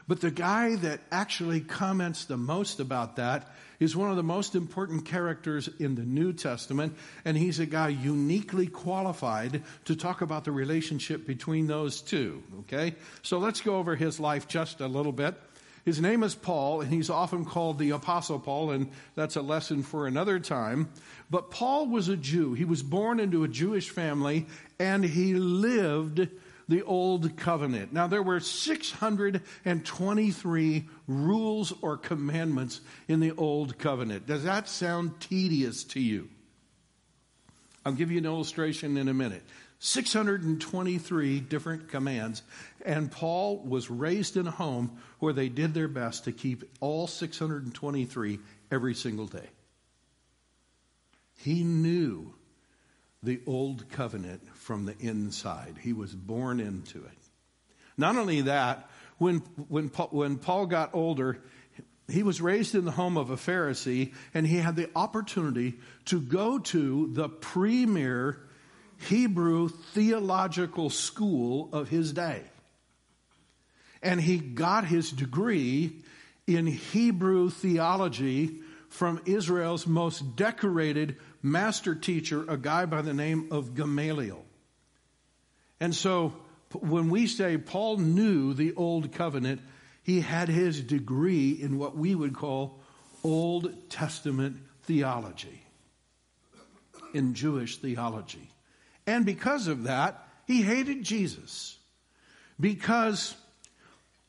But 0.07 0.21
the 0.21 0.31
guy 0.31 0.75
that 0.77 0.99
actually 1.12 1.62
comments 1.62 2.25
the 2.25 2.38
most 2.38 2.79
about 2.79 3.15
that 3.17 3.51
is 3.79 3.95
one 3.95 4.10
of 4.12 4.15
the 4.15 4.23
most 4.23 4.55
important 4.55 5.05
characters 5.05 5.69
in 5.79 5.95
the 5.95 6.03
New 6.03 6.34
Testament, 6.34 6.95
and 7.25 7.38
he's 7.38 7.60
a 7.60 7.65
guy 7.65 7.89
uniquely 7.89 8.67
qualified 8.67 9.63
to 9.86 9.95
talk 9.95 10.21
about 10.21 10.43
the 10.43 10.51
relationship 10.51 11.25
between 11.25 11.67
those 11.67 12.01
two. 12.01 12.43
Okay? 12.62 12.95
So 13.21 13.38
let's 13.39 13.62
go 13.62 13.77
over 13.77 13.95
his 13.95 14.19
life 14.19 14.47
just 14.47 14.81
a 14.81 14.88
little 14.88 15.12
bit. 15.12 15.36
His 15.84 15.99
name 15.99 16.21
is 16.21 16.36
Paul, 16.36 16.81
and 16.81 16.91
he's 16.91 17.10
often 17.10 17.43
called 17.43 17.79
the 17.79 17.89
Apostle 17.89 18.39
Paul, 18.39 18.69
and 18.69 18.91
that's 19.15 19.36
a 19.36 19.41
lesson 19.41 19.81
for 19.81 20.05
another 20.05 20.39
time. 20.39 20.89
But 21.31 21.49
Paul 21.49 21.88
was 21.88 22.07
a 22.07 22.17
Jew. 22.17 22.53
He 22.53 22.65
was 22.65 22.84
born 22.84 23.19
into 23.19 23.43
a 23.43 23.47
Jewish 23.47 23.89
family, 23.89 24.45
and 24.77 25.03
he 25.03 25.34
lived 25.34 26.27
the 26.71 26.84
Old 26.86 27.36
Covenant. 27.36 27.91
Now, 27.91 28.07
there 28.07 28.23
were 28.23 28.39
623 28.39 30.86
rules 31.05 31.73
or 31.81 31.97
commandments 31.97 32.79
in 33.10 33.19
the 33.19 33.34
Old 33.34 33.77
Covenant. 33.77 34.25
Does 34.25 34.45
that 34.45 34.69
sound 34.69 35.19
tedious 35.19 35.84
to 35.84 35.99
you? 35.99 36.29
I'll 37.86 37.91
give 37.91 38.10
you 38.10 38.19
an 38.19 38.25
illustration 38.25 38.95
in 38.95 39.10
a 39.10 39.13
minute. 39.13 39.43
623 39.79 41.41
different 41.41 41.89
commands, 41.89 42.41
and 42.86 43.12
Paul 43.12 43.57
was 43.65 43.89
raised 43.89 44.38
in 44.38 44.47
a 44.47 44.51
home 44.51 44.97
where 45.19 45.34
they 45.34 45.49
did 45.49 45.73
their 45.73 45.89
best 45.89 46.23
to 46.23 46.31
keep 46.31 46.63
all 46.79 47.05
623 47.05 48.39
every 48.71 48.95
single 48.95 49.27
day. 49.27 49.49
He 51.36 51.65
knew 51.65 52.34
the 53.21 53.41
old 53.45 53.89
covenant 53.89 54.41
from 54.62 54.86
the 54.86 54.95
inside. 55.00 55.76
He 55.82 55.91
was 55.91 56.13
born 56.13 56.60
into 56.60 57.00
it. 57.00 57.17
Not 57.97 58.15
only 58.15 58.41
that, 58.41 58.89
when, 59.17 59.39
when, 59.67 59.88
when 59.88 60.38
Paul 60.38 60.67
got 60.67 60.91
older, 60.93 61.41
he 62.08 62.21
was 62.21 62.41
raised 62.41 62.76
in 62.76 62.86
the 62.86 62.91
home 62.91 63.17
of 63.17 63.32
a 63.32 63.38
Pharisee, 63.38 64.13
and 64.34 64.45
he 64.45 64.58
had 64.58 64.76
the 64.76 64.89
opportunity 64.95 65.80
to 66.06 66.21
go 66.21 66.60
to 66.60 67.10
the 67.12 67.28
premier 67.28 68.39
Hebrew 69.10 69.69
theological 69.69 70.91
school 70.91 71.69
of 71.74 71.89
his 71.89 72.13
day. 72.13 72.43
And 74.04 74.21
he 74.21 74.38
got 74.38 74.86
his 74.86 75.12
degree 75.12 76.04
in 76.45 76.67
Hebrew 76.67 77.50
theology 77.50 78.60
from 78.89 79.21
Israel's 79.26 79.88
most 79.88 80.36
decorated 80.36 81.17
master 81.41 81.95
teacher, 81.95 82.45
a 82.47 82.58
guy 82.58 82.86
by 82.86 83.02
the 83.02 83.13
name 83.13 83.47
of 83.52 83.74
Gamaliel. 83.74 84.45
And 85.82 85.96
so 85.96 86.34
when 86.80 87.10
we 87.10 87.28
say 87.28 87.58
Paul 87.58 87.98
knew 87.98 88.54
the 88.54 88.74
Old 88.76 89.12
Covenant, 89.12 89.62
he 90.04 90.22
had 90.22 90.48
his 90.48 90.80
degree 90.80 91.52
in 91.52 91.80
what 91.80 91.98
we 91.98 92.15
would 92.15 92.36
call 92.36 92.80
Old 93.24 93.89
Testament 93.89 94.58
theology, 94.84 95.63
in 97.13 97.34
Jewish 97.34 97.78
theology. 97.78 98.52
And 99.08 99.26
because 99.26 99.67
of 99.67 99.84
that, 99.84 100.28
he 100.46 100.62
hated 100.62 101.04
Jesus. 101.04 101.78
Because 102.60 103.36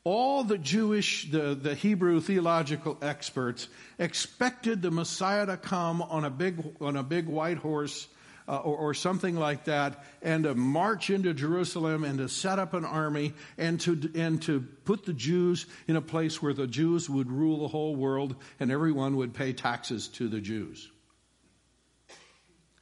all 0.03 0.43
the 0.43 0.57
Jewish, 0.57 1.29
the, 1.31 1.53
the 1.55 1.75
Hebrew 1.75 2.19
theological 2.19 2.97
experts 3.01 3.67
expected 3.99 4.81
the 4.81 4.91
Messiah 4.91 5.45
to 5.45 5.57
come 5.57 6.01
on 6.01 6.25
a 6.25 6.31
big, 6.31 6.75
on 6.81 6.97
a 6.97 7.03
big 7.03 7.27
white 7.27 7.57
horse 7.57 8.07
uh, 8.47 8.57
or, 8.57 8.75
or, 8.75 8.93
something 8.93 9.35
like 9.35 9.65
that 9.65 10.03
and 10.21 10.43
to 10.43 10.53
march 10.53 11.09
into 11.09 11.33
Jerusalem 11.33 12.03
and 12.03 12.17
to 12.17 12.27
set 12.27 12.59
up 12.59 12.73
an 12.73 12.83
army 12.83 13.33
and 13.57 13.79
to, 13.81 14.11
and 14.15 14.41
to 14.43 14.61
put 14.85 15.05
the 15.05 15.13
Jews 15.13 15.65
in 15.87 15.95
a 15.95 16.01
place 16.01 16.41
where 16.41 16.53
the 16.53 16.67
Jews 16.67 17.09
would 17.09 17.31
rule 17.31 17.61
the 17.61 17.67
whole 17.67 17.95
world 17.95 18.35
and 18.59 18.71
everyone 18.71 19.15
would 19.17 19.33
pay 19.33 19.53
taxes 19.53 20.07
to 20.09 20.27
the 20.27 20.41
Jews. 20.41 20.91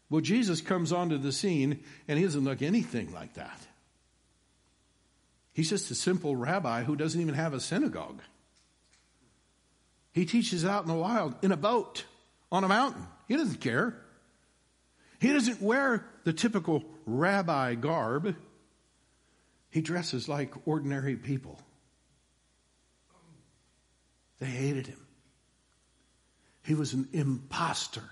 Well, 0.09 0.21
Jesus 0.21 0.61
comes 0.61 0.91
onto 0.91 1.17
the 1.17 1.31
scene 1.31 1.83
and 2.07 2.17
he 2.17 2.25
doesn't 2.25 2.43
look 2.43 2.61
anything 2.61 3.13
like 3.13 3.35
that. 3.35 3.59
He's 5.53 5.69
just 5.69 5.91
a 5.91 5.95
simple 5.95 6.35
rabbi 6.35 6.83
who 6.83 6.95
doesn't 6.95 7.19
even 7.19 7.35
have 7.35 7.53
a 7.53 7.59
synagogue. 7.59 8.21
He 10.11 10.25
teaches 10.25 10.65
out 10.65 10.83
in 10.83 10.89
the 10.89 10.95
wild 10.95 11.35
in 11.41 11.51
a 11.51 11.57
boat 11.57 12.05
on 12.51 12.63
a 12.63 12.67
mountain. 12.67 13.07
He 13.27 13.37
doesn't 13.37 13.61
care. 13.61 13.95
He 15.21 15.31
doesn't 15.31 15.61
wear 15.61 16.03
the 16.23 16.33
typical 16.33 16.83
rabbi 17.05 17.75
garb. 17.75 18.35
He 19.69 19.81
dresses 19.81 20.27
like 20.27 20.67
ordinary 20.67 21.15
people. 21.15 21.61
They 24.39 24.47
hated 24.47 24.87
him. 24.87 25.05
He 26.63 26.73
was 26.73 26.93
an 26.93 27.07
impostor. 27.13 28.09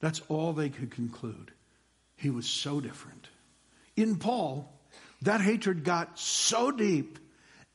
That's 0.00 0.20
all 0.28 0.52
they 0.52 0.68
could 0.68 0.90
conclude. 0.90 1.52
He 2.16 2.30
was 2.30 2.46
so 2.46 2.80
different. 2.80 3.28
In 3.94 4.16
Paul, 4.16 4.76
that 5.22 5.40
hatred 5.40 5.84
got 5.84 6.18
so 6.18 6.72
deep 6.72 7.20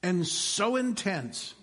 and 0.02 0.28
so 0.28 0.76
intense 0.76 1.54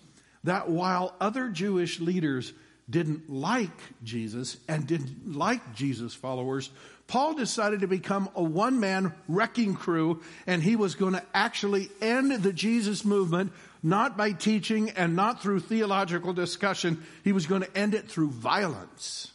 that 0.43 0.69
while 0.69 1.15
other 1.21 1.49
Jewish 1.49 1.99
leaders 1.99 2.51
didn't 2.91 3.29
like 3.29 3.69
Jesus 4.03 4.57
and 4.67 4.85
didn't 4.85 5.35
like 5.35 5.73
Jesus' 5.73 6.13
followers, 6.13 6.69
Paul 7.07 7.33
decided 7.33 7.81
to 7.81 7.87
become 7.87 8.29
a 8.35 8.43
one 8.43 8.79
man 8.79 9.13
wrecking 9.27 9.75
crew 9.75 10.21
and 10.47 10.61
he 10.61 10.75
was 10.75 10.95
going 10.95 11.13
to 11.13 11.23
actually 11.33 11.89
end 12.01 12.31
the 12.43 12.53
Jesus 12.53 13.03
movement 13.03 13.51
not 13.83 14.15
by 14.15 14.31
teaching 14.31 14.91
and 14.91 15.15
not 15.15 15.41
through 15.41 15.61
theological 15.61 16.33
discussion. 16.33 17.03
He 17.23 17.31
was 17.31 17.47
going 17.47 17.63
to 17.63 17.77
end 17.77 17.93
it 17.95 18.07
through 18.07 18.29
violence. 18.29 19.31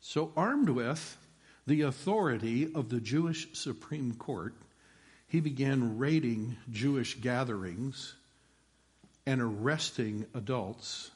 So, 0.00 0.32
armed 0.36 0.68
with 0.68 1.16
the 1.66 1.82
authority 1.82 2.70
of 2.74 2.88
the 2.90 3.00
Jewish 3.00 3.48
Supreme 3.54 4.14
Court, 4.14 4.54
he 5.28 5.40
began 5.40 5.96
raiding 5.96 6.56
Jewish 6.70 7.14
gatherings 7.14 8.14
and 9.26 9.40
arresting 9.40 10.26
adults, 10.34 11.10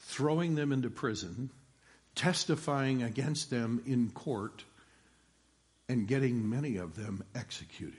throwing 0.00 0.54
them 0.54 0.72
into 0.72 0.90
prison, 0.90 1.50
testifying 2.14 3.02
against 3.02 3.50
them 3.50 3.82
in 3.86 4.10
court, 4.10 4.64
and 5.88 6.06
getting 6.06 6.48
many 6.48 6.76
of 6.76 6.94
them 6.94 7.24
executed. 7.34 7.98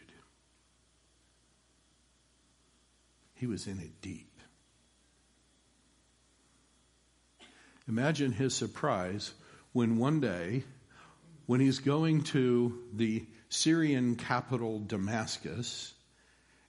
He 3.33 3.47
was 3.47 3.67
in 3.67 3.79
it 3.79 4.01
deep. 4.01 4.31
Imagine 7.87 8.31
his 8.31 8.55
surprise 8.55 9.33
when 9.73 9.97
one 9.97 10.19
day 10.19 10.63
when 11.45 11.59
he's 11.59 11.79
going 11.79 12.23
to 12.23 12.81
the 12.93 13.25
Syrian 13.49 14.15
capital 14.15 14.79
Damascus 14.79 15.93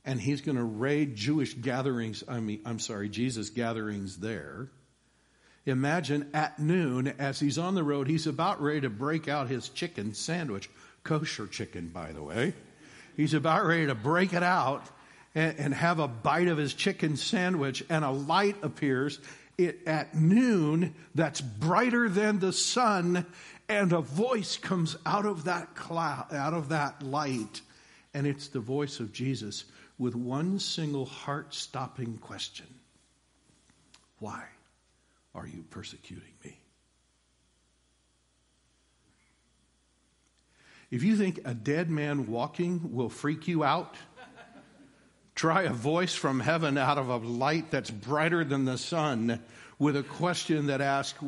and 0.07 0.21
he's 0.21 0.40
going 0.40 0.57
to 0.57 0.64
raid 0.64 1.16
Jewish 1.16 1.53
gatherings, 1.55 2.23
I 2.29 2.38
mean, 2.38 2.61
I'm 2.64 2.79
sorry, 2.79 3.09
Jesus 3.09 3.51
gatherings 3.51 4.19
there. 4.19 4.69
Imagine 5.66 6.31
at 6.33 6.61
noon, 6.61 7.12
as 7.19 7.40
he's 7.40 7.59
on 7.59 7.75
the 7.75 7.83
road, 7.83 8.07
he's 8.07 8.29
about 8.29 8.62
ready 8.62 8.83
to 8.83 8.88
break 8.88 9.27
out 9.27 9.49
his 9.49 9.69
chicken 9.69 10.14
sandwich, 10.14 10.71
kosher 11.03 11.49
chicken, 11.49 11.88
by 11.88 12.12
the 12.12 12.23
way. 12.23 12.55
He's 13.16 13.35
about 13.35 13.66
ready 13.66 13.87
to 13.87 13.97
break 13.97 14.33
it 14.33 14.45
out 14.45 14.87
and, 15.35 15.59
and 15.59 15.75
have 15.75 15.99
a 15.99 16.07
bite 16.07 16.47
of 16.47 16.57
his 16.57 16.73
chicken 16.73 17.16
sandwich, 17.16 17.85
and 17.90 18.05
a 18.05 18.11
light 18.11 18.57
appears 18.62 19.19
it, 19.59 19.81
at 19.88 20.14
noon 20.14 20.95
that's 21.16 21.40
brighter 21.40 22.09
than 22.09 22.38
the 22.38 22.53
sun, 22.53 23.27
and 23.69 23.92
a 23.92 24.03
voice 24.03 24.57
comes 24.57 24.97
out 25.05 25.27
of 25.27 25.45
that 25.45 25.75
cloud, 25.75 26.33
out 26.33 26.55
of 26.55 26.69
that 26.69 27.03
light, 27.03 27.61
and 28.14 28.25
it's 28.25 28.47
the 28.47 28.61
voice 28.61 29.01
of 29.01 29.12
Jesus 29.12 29.64
with 29.98 30.14
one 30.14 30.59
single 30.59 31.06
heart 31.06 31.54
stopping 31.54 32.18
question 32.18 32.66
Why 34.18 34.44
are 35.35 35.46
you 35.46 35.64
persecuting 35.70 36.32
me? 36.44 36.59
If 40.90 41.02
you 41.02 41.16
think 41.16 41.40
a 41.44 41.54
dead 41.54 41.90
man 41.90 42.26
walking 42.26 42.94
will 42.94 43.09
freak 43.09 43.48
you 43.48 43.64
out, 43.64 43.96
try 45.35 45.62
a 45.62 45.72
voice 45.72 46.14
from 46.14 46.40
heaven 46.40 46.78
out 46.78 46.96
of 46.98 47.09
a 47.09 47.16
light 47.16 47.70
that's 47.70 47.90
brighter 47.90 48.44
than 48.44 48.64
the 48.64 48.78
sun 48.78 49.42
with 49.78 49.96
a 49.96 50.02
question 50.02 50.66
that 50.66 50.80
asks, 50.80 51.20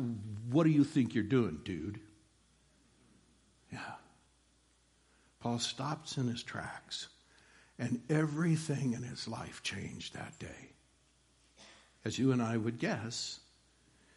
What 0.49 0.63
do 0.63 0.69
you 0.69 0.83
think 0.83 1.13
you're 1.13 1.23
doing, 1.23 1.59
dude? 1.63 1.99
Yeah. 3.71 3.79
Paul 5.41 5.59
stops 5.59 6.17
in 6.17 6.27
his 6.27 6.43
tracks, 6.43 7.07
and 7.79 8.01
everything 8.09 8.93
in 8.93 9.03
his 9.03 9.27
life 9.27 9.63
changed 9.63 10.13
that 10.13 10.37
day. 10.37 10.73
As 12.05 12.19
you 12.19 12.31
and 12.31 12.41
I 12.41 12.57
would 12.57 12.77
guess, 12.77 13.39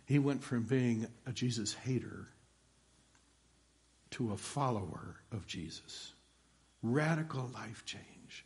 he 0.04 0.18
went 0.18 0.42
from 0.42 0.64
being 0.64 1.06
a 1.26 1.32
Jesus 1.32 1.72
hater 1.72 2.28
to 4.10 4.32
a 4.32 4.36
follower 4.36 5.16
of 5.30 5.46
Jesus. 5.46 6.12
Radical 6.82 7.50
life 7.54 7.84
change. 7.86 8.44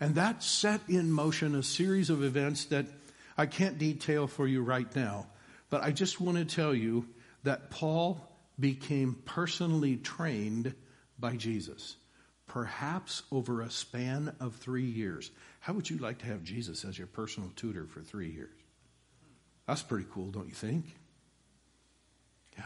And 0.00 0.14
that 0.14 0.42
set 0.42 0.82
in 0.88 1.10
motion 1.10 1.54
a 1.54 1.62
series 1.62 2.10
of 2.10 2.22
events 2.22 2.66
that 2.66 2.86
I 3.36 3.46
can't 3.46 3.78
detail 3.78 4.26
for 4.26 4.46
you 4.46 4.62
right 4.62 4.94
now. 4.94 5.26
But 5.70 5.82
I 5.82 5.90
just 5.90 6.20
want 6.20 6.38
to 6.38 6.44
tell 6.44 6.74
you 6.74 7.06
that 7.42 7.70
Paul 7.70 8.20
became 8.60 9.16
personally 9.24 9.96
trained 9.96 10.74
by 11.18 11.36
Jesus, 11.36 11.96
perhaps 12.48 13.22
over 13.30 13.60
a 13.60 13.70
span 13.70 14.34
of 14.40 14.56
three 14.56 14.84
years. 14.84 15.30
How 15.60 15.74
would 15.74 15.88
you 15.88 15.98
like 15.98 16.18
to 16.18 16.26
have 16.26 16.42
Jesus 16.42 16.84
as 16.84 16.98
your 16.98 17.06
personal 17.06 17.50
tutor 17.54 17.86
for 17.86 18.00
three 18.00 18.30
years? 18.30 18.56
That's 19.66 19.82
pretty 19.82 20.06
cool, 20.10 20.30
don't 20.30 20.48
you 20.48 20.54
think? 20.54 20.86
Yeah. 22.56 22.64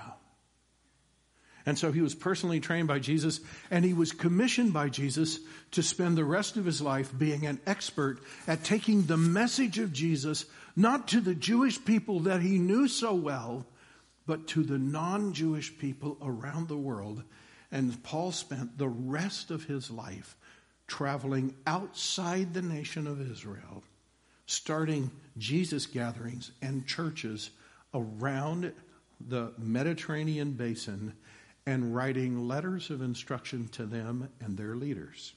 And 1.64 1.78
so 1.78 1.92
he 1.92 2.00
was 2.00 2.14
personally 2.14 2.60
trained 2.60 2.88
by 2.88 2.98
Jesus, 2.98 3.40
and 3.70 3.84
he 3.84 3.92
was 3.92 4.12
commissioned 4.12 4.72
by 4.72 4.88
Jesus 4.88 5.38
to 5.72 5.82
spend 5.82 6.16
the 6.16 6.24
rest 6.24 6.56
of 6.56 6.64
his 6.64 6.80
life 6.80 7.16
being 7.16 7.46
an 7.46 7.60
expert 7.66 8.18
at 8.48 8.64
taking 8.64 9.02
the 9.02 9.16
message 9.16 9.78
of 9.78 9.92
Jesus 9.92 10.44
not 10.74 11.08
to 11.08 11.20
the 11.20 11.34
Jewish 11.34 11.84
people 11.84 12.20
that 12.20 12.40
he 12.40 12.58
knew 12.58 12.88
so 12.88 13.14
well, 13.14 13.66
but 14.26 14.48
to 14.48 14.62
the 14.62 14.78
non 14.78 15.34
Jewish 15.34 15.76
people 15.78 16.16
around 16.22 16.68
the 16.68 16.76
world. 16.76 17.22
And 17.72 18.02
Paul 18.02 18.30
spent 18.32 18.78
the 18.78 18.88
rest 18.88 19.50
of 19.50 19.64
his 19.64 19.90
life 19.90 20.36
traveling 20.86 21.54
outside 21.66 22.52
the 22.52 22.62
nation 22.62 23.06
of 23.06 23.30
Israel, 23.30 23.82
starting 24.46 25.10
Jesus 25.38 25.86
gatherings 25.86 26.52
and 26.60 26.86
churches 26.86 27.50
around 27.94 28.72
the 29.26 29.52
Mediterranean 29.58 30.52
basin 30.52 31.14
and 31.64 31.94
writing 31.94 32.46
letters 32.46 32.90
of 32.90 33.00
instruction 33.00 33.68
to 33.68 33.86
them 33.86 34.28
and 34.40 34.56
their 34.56 34.76
leaders. 34.76 35.32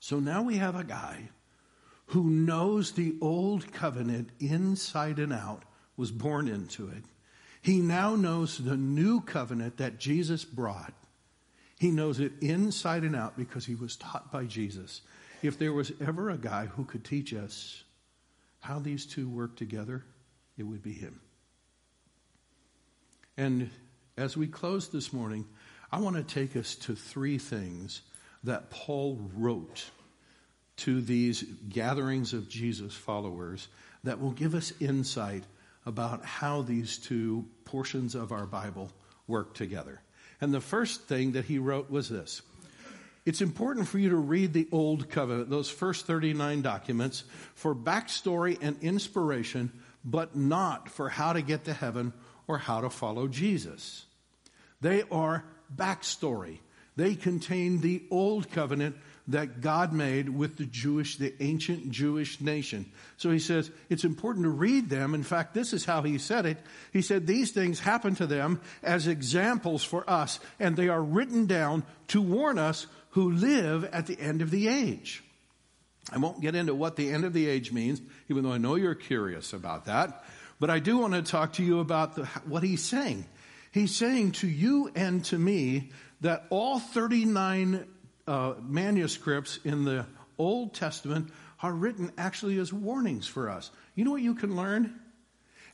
So 0.00 0.18
now 0.18 0.42
we 0.42 0.56
have 0.56 0.76
a 0.76 0.84
guy 0.84 1.28
who 2.06 2.30
knows 2.30 2.92
the 2.92 3.16
old 3.20 3.72
covenant 3.72 4.30
inside 4.38 5.18
and 5.18 5.32
out, 5.32 5.64
was 5.96 6.12
born 6.12 6.46
into 6.46 6.88
it. 6.88 7.04
He 7.66 7.80
now 7.80 8.14
knows 8.14 8.58
the 8.58 8.76
new 8.76 9.20
covenant 9.20 9.78
that 9.78 9.98
Jesus 9.98 10.44
brought. 10.44 10.94
He 11.80 11.90
knows 11.90 12.20
it 12.20 12.30
inside 12.40 13.02
and 13.02 13.16
out 13.16 13.36
because 13.36 13.66
he 13.66 13.74
was 13.74 13.96
taught 13.96 14.30
by 14.30 14.44
Jesus. 14.44 15.00
If 15.42 15.58
there 15.58 15.72
was 15.72 15.90
ever 16.00 16.30
a 16.30 16.38
guy 16.38 16.66
who 16.66 16.84
could 16.84 17.04
teach 17.04 17.34
us 17.34 17.82
how 18.60 18.78
these 18.78 19.04
two 19.04 19.28
work 19.28 19.56
together, 19.56 20.04
it 20.56 20.62
would 20.62 20.80
be 20.80 20.92
him. 20.92 21.20
And 23.36 23.68
as 24.16 24.36
we 24.36 24.46
close 24.46 24.86
this 24.86 25.12
morning, 25.12 25.44
I 25.90 25.98
want 25.98 26.14
to 26.14 26.22
take 26.22 26.54
us 26.54 26.76
to 26.76 26.94
three 26.94 27.36
things 27.36 28.02
that 28.44 28.70
Paul 28.70 29.18
wrote 29.34 29.90
to 30.76 31.00
these 31.00 31.42
gatherings 31.68 32.32
of 32.32 32.48
Jesus 32.48 32.94
followers 32.94 33.66
that 34.04 34.20
will 34.20 34.30
give 34.30 34.54
us 34.54 34.72
insight 34.78 35.42
about 35.86 36.24
how 36.24 36.62
these 36.62 36.98
two 36.98 37.46
portions 37.64 38.14
of 38.14 38.32
our 38.32 38.44
Bible 38.44 38.90
work 39.26 39.54
together. 39.54 40.02
And 40.40 40.52
the 40.52 40.60
first 40.60 41.04
thing 41.04 41.32
that 41.32 41.46
he 41.46 41.58
wrote 41.58 41.90
was 41.90 42.08
this 42.08 42.42
It's 43.24 43.40
important 43.40 43.88
for 43.88 43.98
you 43.98 44.10
to 44.10 44.16
read 44.16 44.52
the 44.52 44.68
Old 44.72 45.08
Covenant, 45.08 45.48
those 45.48 45.70
first 45.70 46.06
39 46.06 46.62
documents, 46.62 47.24
for 47.54 47.74
backstory 47.74 48.58
and 48.60 48.76
inspiration, 48.82 49.72
but 50.04 50.36
not 50.36 50.88
for 50.88 51.08
how 51.08 51.32
to 51.32 51.42
get 51.42 51.64
to 51.64 51.72
heaven 51.72 52.12
or 52.46 52.58
how 52.58 52.80
to 52.80 52.90
follow 52.90 53.28
Jesus. 53.28 54.04
They 54.80 55.04
are 55.10 55.44
backstory. 55.74 56.58
They 56.96 57.14
contain 57.14 57.80
the 57.80 58.04
Old 58.10 58.50
Covenant 58.50 58.96
that 59.28 59.60
God 59.60 59.92
made 59.92 60.28
with 60.28 60.56
the 60.56 60.66
Jewish, 60.66 61.16
the 61.16 61.34
ancient 61.40 61.90
Jewish 61.90 62.40
nation. 62.40 62.86
So 63.16 63.30
he 63.30 63.38
says 63.38 63.70
it's 63.90 64.04
important 64.04 64.44
to 64.44 64.50
read 64.50 64.88
them. 64.88 65.14
In 65.14 65.22
fact, 65.22 65.52
this 65.52 65.72
is 65.72 65.84
how 65.84 66.02
he 66.02 66.18
said 66.18 66.46
it. 66.46 66.58
He 66.92 67.02
said 67.02 67.26
these 67.26 67.50
things 67.50 67.80
happen 67.80 68.14
to 68.16 68.26
them 68.26 68.60
as 68.82 69.06
examples 69.06 69.82
for 69.82 70.08
us, 70.08 70.38
and 70.60 70.76
they 70.76 70.88
are 70.88 71.02
written 71.02 71.46
down 71.46 71.82
to 72.08 72.22
warn 72.22 72.58
us 72.58 72.86
who 73.10 73.32
live 73.32 73.84
at 73.84 74.06
the 74.06 74.20
end 74.20 74.42
of 74.42 74.50
the 74.50 74.68
age. 74.68 75.24
I 76.12 76.18
won't 76.18 76.40
get 76.40 76.54
into 76.54 76.74
what 76.74 76.94
the 76.94 77.10
end 77.10 77.24
of 77.24 77.32
the 77.32 77.48
age 77.48 77.72
means, 77.72 78.00
even 78.28 78.44
though 78.44 78.52
I 78.52 78.58
know 78.58 78.76
you're 78.76 78.94
curious 78.94 79.52
about 79.52 79.86
that. 79.86 80.24
But 80.60 80.70
I 80.70 80.78
do 80.78 80.98
want 80.98 81.14
to 81.14 81.22
talk 81.22 81.54
to 81.54 81.64
you 81.64 81.80
about 81.80 82.14
the, 82.14 82.26
what 82.44 82.62
he's 82.62 82.84
saying. 82.84 83.26
He's 83.72 83.94
saying 83.94 84.32
to 84.32 84.46
you 84.46 84.90
and 84.94 85.24
to 85.26 85.38
me 85.38 85.90
that 86.20 86.44
all 86.48 86.78
39 86.78 87.84
uh, 88.26 88.54
manuscripts 88.60 89.58
in 89.64 89.84
the 89.84 90.06
Old 90.38 90.74
Testament 90.74 91.30
are 91.62 91.72
written 91.72 92.12
actually 92.18 92.58
as 92.58 92.72
warnings 92.72 93.26
for 93.26 93.48
us. 93.48 93.70
You 93.94 94.04
know 94.04 94.10
what 94.10 94.22
you 94.22 94.34
can 94.34 94.56
learn? 94.56 95.00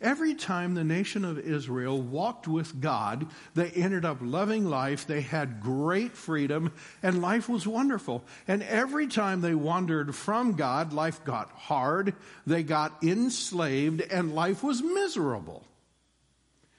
Every 0.01 0.35
time 0.35 0.75
the 0.75 0.83
nation 0.83 1.25
of 1.25 1.38
Israel 1.38 2.03
walked 2.03 2.49
with 2.49 2.81
God, 2.81 3.29
they 3.55 3.71
ended 3.71 4.05
up 4.05 4.19
loving 4.21 4.65
life. 4.65 5.07
They 5.07 5.21
had 5.21 5.61
great 5.61 6.12
freedom, 6.17 6.73
and 7.05 7.23
life 7.23 7.49
was 7.49 7.69
wonderful. 7.69 8.25
And 8.49 8.65
every 8.65 9.07
time 9.07 9.41
they 9.41 9.55
wandered 9.55 10.12
from 10.17 10.55
God, 10.55 10.93
life 10.93 11.25
got 11.25 11.51
hard, 11.51 12.15
they 12.47 12.65
got 12.65 13.05
enslaved, 13.05 14.01
and 14.01 14.35
life 14.35 14.65
was 14.65 14.83
miserable. 14.83 15.65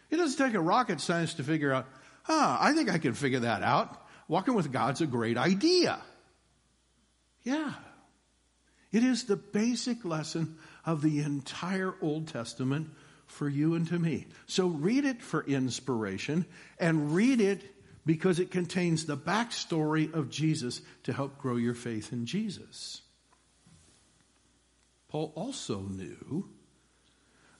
It 0.09 0.17
doesn't 0.17 0.45
take 0.45 0.55
a 0.55 0.59
rocket 0.59 0.99
science 0.99 1.33
to 1.35 1.43
figure 1.43 1.71
out, 1.71 1.87
ah, 2.27 2.57
I 2.61 2.73
think 2.73 2.91
I 2.91 2.97
can 2.97 3.13
figure 3.13 3.39
that 3.39 3.63
out. 3.63 4.02
Walking 4.33 4.55
with 4.55 4.71
God's 4.71 4.99
a 4.99 5.05
great 5.05 5.37
idea. 5.37 5.99
Yeah. 7.43 7.71
It 8.91 9.03
is 9.03 9.25
the 9.25 9.35
basic 9.35 10.03
lesson 10.03 10.57
of 10.87 11.03
the 11.03 11.19
entire 11.19 11.93
Old 12.01 12.29
Testament 12.29 12.89
for 13.27 13.47
you 13.47 13.75
and 13.75 13.87
to 13.89 13.99
me. 13.99 14.25
So 14.47 14.65
read 14.65 15.05
it 15.05 15.21
for 15.21 15.43
inspiration 15.45 16.47
and 16.79 17.13
read 17.13 17.41
it 17.41 17.61
because 18.07 18.39
it 18.39 18.49
contains 18.49 19.05
the 19.05 19.15
backstory 19.15 20.11
of 20.11 20.31
Jesus 20.31 20.81
to 21.03 21.13
help 21.13 21.37
grow 21.37 21.57
your 21.57 21.75
faith 21.75 22.11
in 22.11 22.25
Jesus. 22.25 23.03
Paul 25.09 25.31
also 25.35 25.81
knew 25.81 26.49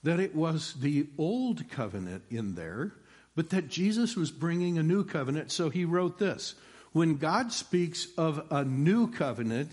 that 0.02 0.20
it 0.20 0.34
was 0.34 0.74
the 0.74 1.06
old 1.20 1.70
covenant 1.70 2.24
in 2.32 2.56
there 2.56 2.96
but 3.36 3.50
that 3.50 3.68
Jesus 3.68 4.16
was 4.16 4.32
bringing 4.32 4.78
a 4.78 4.84
new 4.84 5.04
covenant. 5.04 5.52
So 5.52 5.70
he 5.70 5.86
wrote 5.86 6.20
this. 6.20 6.56
When 6.92 7.18
God 7.18 7.52
speaks 7.52 8.08
of 8.18 8.46
a 8.52 8.64
new 8.64 9.12
covenant, 9.12 9.72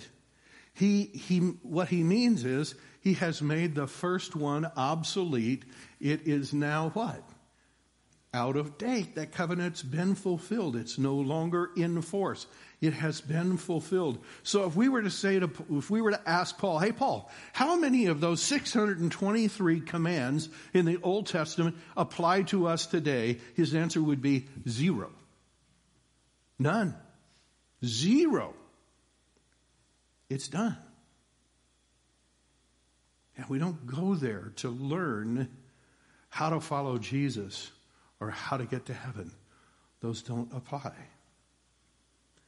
he, 0.73 1.05
he, 1.05 1.39
what 1.39 1.89
he 1.89 2.03
means 2.03 2.45
is 2.45 2.75
he 3.03 3.15
has 3.15 3.43
made 3.43 3.75
the 3.75 3.87
first 3.87 4.35
one 4.35 4.71
obsolete. 4.77 5.65
It 6.01 6.27
is 6.27 6.55
now 6.55 6.91
what? 6.95 7.23
Out 8.33 8.57
of 8.57 8.79
date. 8.79 9.17
That 9.17 9.33
covenant's 9.33 9.83
been 9.83 10.15
fulfilled. 10.15 10.77
It's 10.77 10.99
no 10.99 11.17
longer 11.17 11.71
in 11.77 12.01
force. 12.01 12.47
It 12.81 12.93
has 12.95 13.21
been 13.21 13.57
fulfilled. 13.57 14.25
So 14.43 14.67
if 14.67 14.77
we 14.77 14.89
were 14.89 15.03
to 15.03 15.11
say 15.11 15.39
to, 15.41 15.51
if 15.71 15.91
we 15.91 16.01
were 16.01 16.13
to 16.13 16.29
ask 16.29 16.57
Paul, 16.57 16.79
hey 16.79 16.93
Paul, 16.93 17.31
how 17.53 17.77
many 17.77 18.07
of 18.07 18.21
those 18.21 18.41
623 18.43 19.81
commands 19.81 20.49
in 20.73 20.87
the 20.87 20.99
Old 21.03 21.27
Testament 21.27 21.77
apply 21.97 22.43
to 22.45 22.69
us 22.69 22.87
today? 22.87 23.39
His 23.55 23.75
answer 23.75 24.01
would 24.01 24.23
be 24.23 24.47
zero. 24.69 25.11
None. 26.59 26.95
Zero. 27.85 28.55
It's 30.29 30.49
done. 30.49 30.77
And 33.37 33.49
we 33.49 33.59
don't 33.59 33.87
go 33.87 34.15
there 34.15 34.53
to 34.57 34.69
learn 34.69 35.49
how 36.29 36.51
to 36.51 36.61
follow 36.61 36.99
Jesus 36.99 37.71
or 38.21 38.31
how 38.31 38.57
to 38.57 38.65
get 38.65 38.87
to 38.87 38.95
heaven. 38.95 39.33
Those 40.01 40.23
don't 40.23 40.53
apply. 40.55 40.93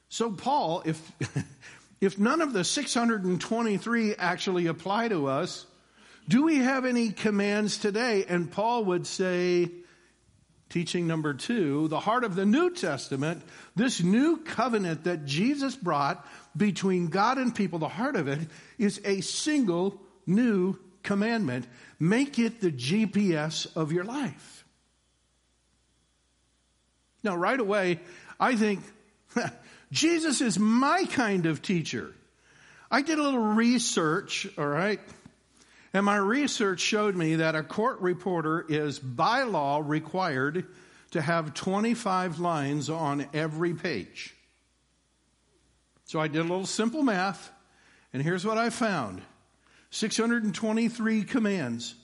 So, 0.09 0.31
Paul, 0.31 0.83
if, 0.85 1.11
if 2.01 2.19
none 2.19 2.41
of 2.41 2.53
the 2.53 2.63
623 2.63 4.15
actually 4.15 4.67
apply 4.67 5.07
to 5.09 5.27
us, 5.27 5.65
do 6.27 6.43
we 6.43 6.57
have 6.57 6.85
any 6.85 7.11
commands 7.11 7.77
today? 7.77 8.23
And 8.27 8.51
Paul 8.51 8.85
would 8.85 9.05
say, 9.07 9.71
teaching 10.69 11.05
number 11.05 11.33
two, 11.33 11.87
the 11.87 11.99
heart 11.99 12.23
of 12.23 12.35
the 12.35 12.45
New 12.45 12.71
Testament, 12.71 13.43
this 13.75 14.01
new 14.01 14.37
covenant 14.37 15.03
that 15.03 15.25
Jesus 15.25 15.75
brought 15.75 16.25
between 16.55 17.07
God 17.07 17.37
and 17.37 17.53
people, 17.53 17.79
the 17.79 17.87
heart 17.87 18.15
of 18.15 18.27
it 18.27 18.39
is 18.77 19.01
a 19.03 19.21
single 19.21 20.01
new 20.25 20.77
commandment. 21.03 21.67
Make 21.99 22.39
it 22.39 22.61
the 22.61 22.71
GPS 22.71 23.75
of 23.75 23.91
your 23.91 24.03
life. 24.03 24.52
Now, 27.23 27.35
right 27.35 27.59
away, 27.59 27.99
I 28.39 28.55
think 28.55 28.81
Jesus 29.91 30.41
is 30.41 30.59
my 30.59 31.05
kind 31.05 31.45
of 31.45 31.61
teacher. 31.61 32.13
I 32.91 33.01
did 33.01 33.17
a 33.17 33.23
little 33.23 33.39
research, 33.39 34.47
all 34.57 34.67
right? 34.67 34.99
And 35.93 36.05
my 36.05 36.17
research 36.17 36.79
showed 36.79 37.15
me 37.15 37.35
that 37.35 37.55
a 37.55 37.63
court 37.63 38.01
reporter 38.01 38.65
is 38.67 38.99
by 38.99 39.43
law 39.43 39.81
required 39.83 40.65
to 41.11 41.21
have 41.21 41.53
25 41.53 42.39
lines 42.39 42.89
on 42.89 43.27
every 43.33 43.73
page. 43.73 44.35
So 46.05 46.19
I 46.19 46.27
did 46.27 46.39
a 46.39 46.43
little 46.43 46.65
simple 46.65 47.03
math, 47.03 47.51
And 48.11 48.21
here's 48.21 48.45
what 48.45 48.57
I 48.57 48.69
found 48.69 49.21
623 49.91 51.23
commands, 51.23 51.95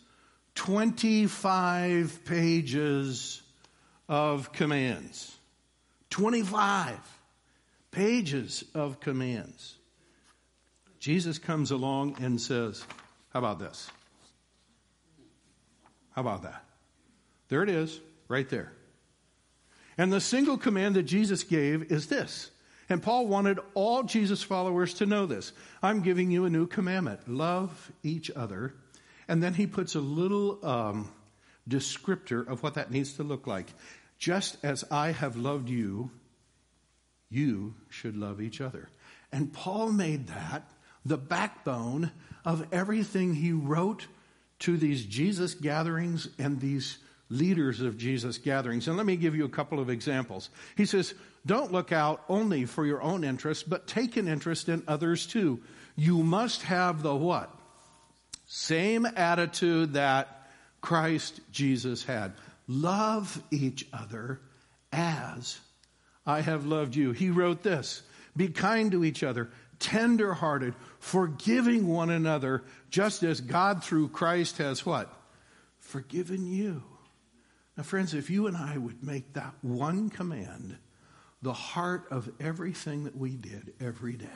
25 0.56 2.26
pages 2.26 3.42
of 4.10 4.52
commands. 4.52 5.38
25 6.10 6.98
pages 7.92 8.66
of 8.74 9.00
commands. 9.00 9.76
Jesus 11.00 11.38
comes 11.38 11.72
along 11.72 12.18
and 12.20 12.42
says, 12.42 12.84
How 13.32 13.40
about 13.40 13.60
this? 13.60 13.90
How 16.12 16.22
about 16.22 16.44
that? 16.44 16.66
There 17.48 17.64
it 17.64 17.70
is, 17.70 18.00
right 18.28 18.50
there. 18.50 18.74
And 19.98 20.12
the 20.12 20.22
single 20.22 20.58
command 20.58 20.96
that 20.96 21.04
Jesus 21.04 21.44
gave 21.44 21.92
is 21.92 22.08
this. 22.08 22.52
And 22.90 23.04
Paul 23.04 23.28
wanted 23.28 23.60
all 23.76 24.04
Jesus 24.04 24.42
followers 24.42 24.96
to 24.96 25.06
know 25.06 25.26
this. 25.26 25.54
I'm 25.84 26.02
giving 26.02 26.32
you 26.32 26.46
a 26.46 26.50
new 26.50 26.66
commandment 26.66 27.28
love 27.30 27.92
each 28.04 28.32
other. 28.32 28.74
And 29.28 29.44
then 29.44 29.54
he 29.54 29.68
puts 29.68 29.94
a 29.94 30.00
little 30.00 30.66
um, 30.66 31.10
descriptor 31.70 32.48
of 32.48 32.64
what 32.64 32.74
that 32.74 32.92
needs 32.92 33.14
to 33.14 33.24
look 33.24 33.46
like. 33.46 33.68
Just 34.20 34.58
as 34.64 34.84
I 34.92 35.12
have 35.12 35.38
loved 35.38 35.70
you, 35.70 36.12
you 37.30 37.74
should 37.90 38.18
love 38.18 38.42
each 38.42 38.60
other. 38.60 38.90
And 39.32 39.54
Paul 39.54 39.92
made 39.92 40.28
that 40.28 40.70
the 41.06 41.18
backbone 41.18 42.12
of 42.44 42.68
everything 42.72 43.34
he 43.34 43.54
wrote 43.54 44.08
to 44.60 44.78
these 44.78 45.06
Jesus 45.06 45.54
gatherings 45.54 46.28
and 46.38 46.60
these 46.60 46.98
leaders 47.30 47.80
of 47.80 47.98
Jesus 47.98 48.38
gatherings. 48.38 48.88
And 48.88 48.98
let 48.98 49.06
me 49.06 49.16
give 49.16 49.36
you 49.36 49.46
a 49.46 49.50
couple 49.50 49.80
of 49.80 49.90
examples. 49.90 50.50
He 50.76 50.86
says, 50.86 51.14
Don't 51.46 51.72
look 51.72 51.92
out 51.92 52.24
only 52.28 52.66
for 52.66 52.86
your 52.86 53.02
own 53.02 53.24
interest, 53.24 53.70
but 53.70 53.88
take 53.88 54.18
an 54.18 54.28
interest 54.28 54.68
in 54.68 54.84
others 54.88 55.26
too. 55.26 55.62
You 55.96 56.24
must 56.24 56.64
have 56.64 57.04
the 57.04 57.16
what? 57.16 57.54
Same 58.48 59.06
attitude 59.06 59.94
that 59.94 60.50
Christ 60.82 61.40
Jesus 61.52 62.04
had. 62.04 62.34
Love 62.70 63.42
each 63.50 63.88
other 63.92 64.40
as 64.94 65.60
I 66.24 66.42
have 66.42 66.68
loved 66.68 66.96
you. 66.96 67.12
He 67.14 67.32
wrote 67.32 67.64
this 67.64 68.04
Be 68.38 68.48
kind 68.48 68.92
to 68.92 69.04
each 69.04 69.24
other, 69.24 69.50
tender 69.80 70.36
hearted, 70.36 70.76
forgiving 71.00 71.88
one 71.88 72.12
another, 72.12 72.64
just 72.92 73.24
as 73.24 73.42
God 73.42 73.84
through 73.84 74.10
Christ 74.10 74.60
has 74.60 74.86
what? 74.86 75.12
Forgiven 75.80 76.46
you. 76.46 76.84
Now, 77.76 77.82
friends, 77.82 78.14
if 78.14 78.30
you 78.30 78.46
and 78.46 78.56
I 78.56 78.78
would 78.78 79.04
make 79.04 79.34
that 79.34 79.56
one 79.62 80.12
command 80.12 80.78
the 81.42 81.54
heart 81.54 82.06
of 82.12 82.30
everything 82.40 83.06
that 83.06 83.18
we 83.18 83.36
did 83.36 83.74
every 83.82 84.14
day, 84.14 84.28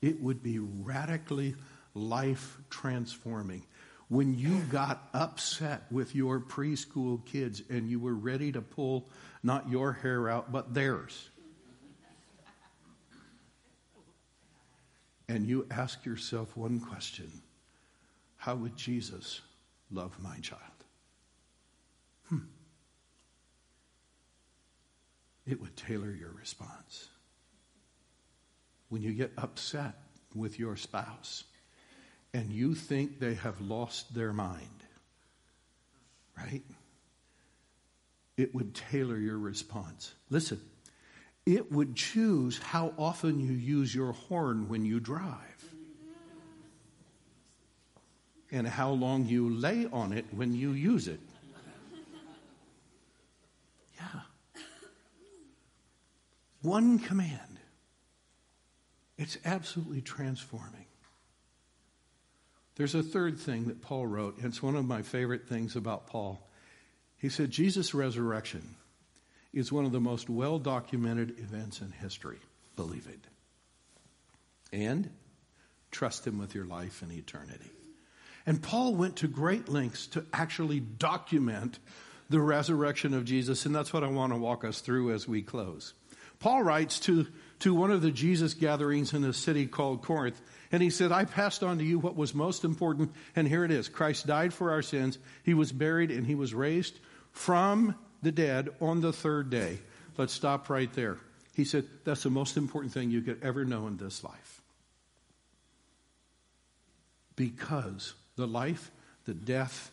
it 0.00 0.18
would 0.22 0.42
be 0.42 0.60
radically 0.60 1.56
life 1.92 2.56
transforming. 2.70 3.64
When 4.12 4.38
you 4.38 4.58
got 4.70 5.08
upset 5.14 5.90
with 5.90 6.14
your 6.14 6.38
preschool 6.38 7.24
kids 7.24 7.62
and 7.70 7.88
you 7.88 7.98
were 7.98 8.12
ready 8.12 8.52
to 8.52 8.60
pull 8.60 9.08
not 9.42 9.70
your 9.70 9.94
hair 9.94 10.28
out, 10.28 10.52
but 10.52 10.74
theirs, 10.74 11.30
and 15.30 15.46
you 15.46 15.66
ask 15.70 16.04
yourself 16.04 16.54
one 16.58 16.78
question 16.78 17.32
How 18.36 18.54
would 18.54 18.76
Jesus 18.76 19.40
love 19.90 20.12
my 20.20 20.36
child? 20.40 20.60
Hmm. 22.28 22.38
It 25.46 25.58
would 25.58 25.74
tailor 25.74 26.12
your 26.12 26.32
response. 26.38 27.08
When 28.90 29.00
you 29.00 29.14
get 29.14 29.32
upset 29.38 29.94
with 30.34 30.58
your 30.58 30.76
spouse 30.76 31.44
and 32.34 32.50
you 32.50 32.74
think 32.74 33.18
they 33.20 33.34
have 33.34 33.60
lost 33.60 34.14
their 34.14 34.32
mind, 34.32 34.84
right? 36.36 36.62
It 38.36 38.54
would 38.54 38.74
tailor 38.74 39.18
your 39.18 39.38
response. 39.38 40.14
Listen, 40.30 40.60
it 41.44 41.70
would 41.70 41.94
choose 41.94 42.58
how 42.58 42.94
often 42.98 43.40
you 43.40 43.52
use 43.52 43.94
your 43.94 44.12
horn 44.12 44.68
when 44.68 44.84
you 44.84 45.00
drive 45.00 45.38
and 48.50 48.68
how 48.68 48.90
long 48.90 49.26
you 49.26 49.50
lay 49.50 49.86
on 49.92 50.12
it 50.12 50.26
when 50.30 50.54
you 50.54 50.72
use 50.72 51.08
it. 51.08 51.20
Yeah. 53.96 54.20
One 56.60 56.98
command. 56.98 57.58
It's 59.18 59.38
absolutely 59.44 60.00
transforming. 60.00 60.81
There's 62.76 62.94
a 62.94 63.02
third 63.02 63.38
thing 63.38 63.66
that 63.66 63.82
Paul 63.82 64.06
wrote, 64.06 64.38
and 64.38 64.46
it's 64.46 64.62
one 64.62 64.76
of 64.76 64.84
my 64.84 65.02
favorite 65.02 65.46
things 65.46 65.76
about 65.76 66.06
Paul. 66.06 66.48
He 67.18 67.28
said, 67.28 67.50
Jesus' 67.50 67.94
resurrection 67.94 68.76
is 69.52 69.70
one 69.70 69.84
of 69.84 69.92
the 69.92 70.00
most 70.00 70.30
well 70.30 70.58
documented 70.58 71.38
events 71.38 71.80
in 71.80 71.92
history. 71.92 72.38
Believe 72.76 73.06
it. 73.06 73.20
And 74.72 75.10
trust 75.90 76.26
him 76.26 76.38
with 76.38 76.54
your 76.54 76.64
life 76.64 77.02
and 77.02 77.12
eternity. 77.12 77.70
And 78.46 78.62
Paul 78.62 78.94
went 78.94 79.16
to 79.16 79.28
great 79.28 79.68
lengths 79.68 80.06
to 80.08 80.24
actually 80.32 80.80
document 80.80 81.78
the 82.28 82.40
resurrection 82.40 83.12
of 83.12 83.26
Jesus, 83.26 83.66
and 83.66 83.74
that's 83.74 83.92
what 83.92 84.02
I 84.02 84.08
want 84.08 84.32
to 84.32 84.38
walk 84.38 84.64
us 84.64 84.80
through 84.80 85.12
as 85.12 85.28
we 85.28 85.42
close. 85.42 85.92
Paul 86.40 86.62
writes 86.62 86.98
to, 87.00 87.26
to 87.62 87.72
one 87.72 87.92
of 87.92 88.02
the 88.02 88.10
Jesus 88.10 88.54
gatherings 88.54 89.14
in 89.14 89.22
a 89.22 89.32
city 89.32 89.66
called 89.66 90.02
Corinth, 90.02 90.40
and 90.72 90.82
he 90.82 90.90
said, 90.90 91.12
I 91.12 91.24
passed 91.24 91.62
on 91.62 91.78
to 91.78 91.84
you 91.84 92.00
what 92.00 92.16
was 92.16 92.34
most 92.34 92.64
important, 92.64 93.12
and 93.36 93.46
here 93.46 93.64
it 93.64 93.70
is 93.70 93.88
Christ 93.88 94.26
died 94.26 94.52
for 94.52 94.72
our 94.72 94.82
sins, 94.82 95.16
he 95.44 95.54
was 95.54 95.70
buried, 95.70 96.10
and 96.10 96.26
he 96.26 96.34
was 96.34 96.52
raised 96.52 96.98
from 97.30 97.94
the 98.20 98.32
dead 98.32 98.70
on 98.80 99.00
the 99.00 99.12
third 99.12 99.48
day. 99.48 99.78
Let's 100.18 100.32
stop 100.32 100.70
right 100.70 100.92
there. 100.92 101.18
He 101.54 101.64
said, 101.64 101.84
That's 102.04 102.24
the 102.24 102.30
most 102.30 102.56
important 102.56 102.92
thing 102.92 103.12
you 103.12 103.22
could 103.22 103.40
ever 103.44 103.64
know 103.64 103.86
in 103.86 103.96
this 103.96 104.24
life. 104.24 104.60
Because 107.36 108.14
the 108.34 108.48
life, 108.48 108.90
the 109.24 109.34
death, 109.34 109.92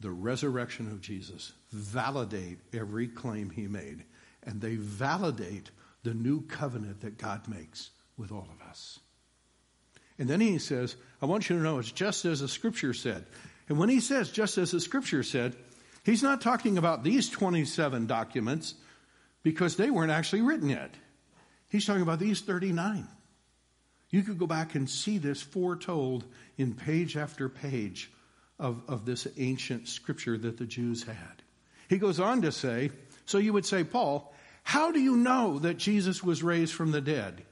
the 0.00 0.10
resurrection 0.10 0.88
of 0.88 1.00
Jesus 1.00 1.52
validate 1.70 2.58
every 2.72 3.06
claim 3.06 3.50
he 3.50 3.68
made, 3.68 4.02
and 4.42 4.60
they 4.60 4.74
validate 4.74 5.70
the 6.04 6.14
new 6.14 6.42
covenant 6.42 7.00
that 7.00 7.18
God 7.18 7.48
makes 7.48 7.90
with 8.16 8.30
all 8.30 8.48
of 8.52 8.66
us. 8.68 9.00
And 10.18 10.28
then 10.28 10.40
he 10.40 10.58
says, 10.58 10.94
I 11.20 11.26
want 11.26 11.50
you 11.50 11.56
to 11.56 11.62
know 11.62 11.78
it's 11.78 11.90
just 11.90 12.24
as 12.24 12.40
the 12.40 12.48
scripture 12.48 12.94
said. 12.94 13.26
And 13.68 13.78
when 13.78 13.88
he 13.88 14.00
says 14.00 14.30
just 14.30 14.58
as 14.58 14.70
the 14.70 14.80
scripture 14.80 15.24
said, 15.24 15.56
he's 16.04 16.22
not 16.22 16.40
talking 16.40 16.78
about 16.78 17.02
these 17.02 17.28
27 17.28 18.06
documents 18.06 18.74
because 19.42 19.76
they 19.76 19.90
weren't 19.90 20.12
actually 20.12 20.42
written 20.42 20.68
yet. 20.68 20.94
He's 21.68 21.86
talking 21.86 22.02
about 22.02 22.20
these 22.20 22.42
39. 22.42 23.08
You 24.10 24.22
could 24.22 24.38
go 24.38 24.46
back 24.46 24.76
and 24.76 24.88
see 24.88 25.18
this 25.18 25.42
foretold 25.42 26.24
in 26.56 26.74
page 26.74 27.16
after 27.16 27.48
page 27.48 28.12
of, 28.60 28.82
of 28.86 29.04
this 29.04 29.26
ancient 29.38 29.88
scripture 29.88 30.38
that 30.38 30.56
the 30.56 30.66
Jews 30.66 31.02
had. 31.02 31.42
He 31.88 31.98
goes 31.98 32.20
on 32.20 32.42
to 32.42 32.52
say, 32.52 32.90
so 33.26 33.38
you 33.38 33.52
would 33.52 33.66
say, 33.66 33.82
Paul, 33.82 34.32
how 34.64 34.90
do 34.90 34.98
you 34.98 35.16
know 35.16 35.58
that 35.60 35.76
Jesus 35.76 36.24
was 36.24 36.42
raised 36.42 36.74
from 36.74 36.90
the 36.90 37.00
dead? 37.00 37.44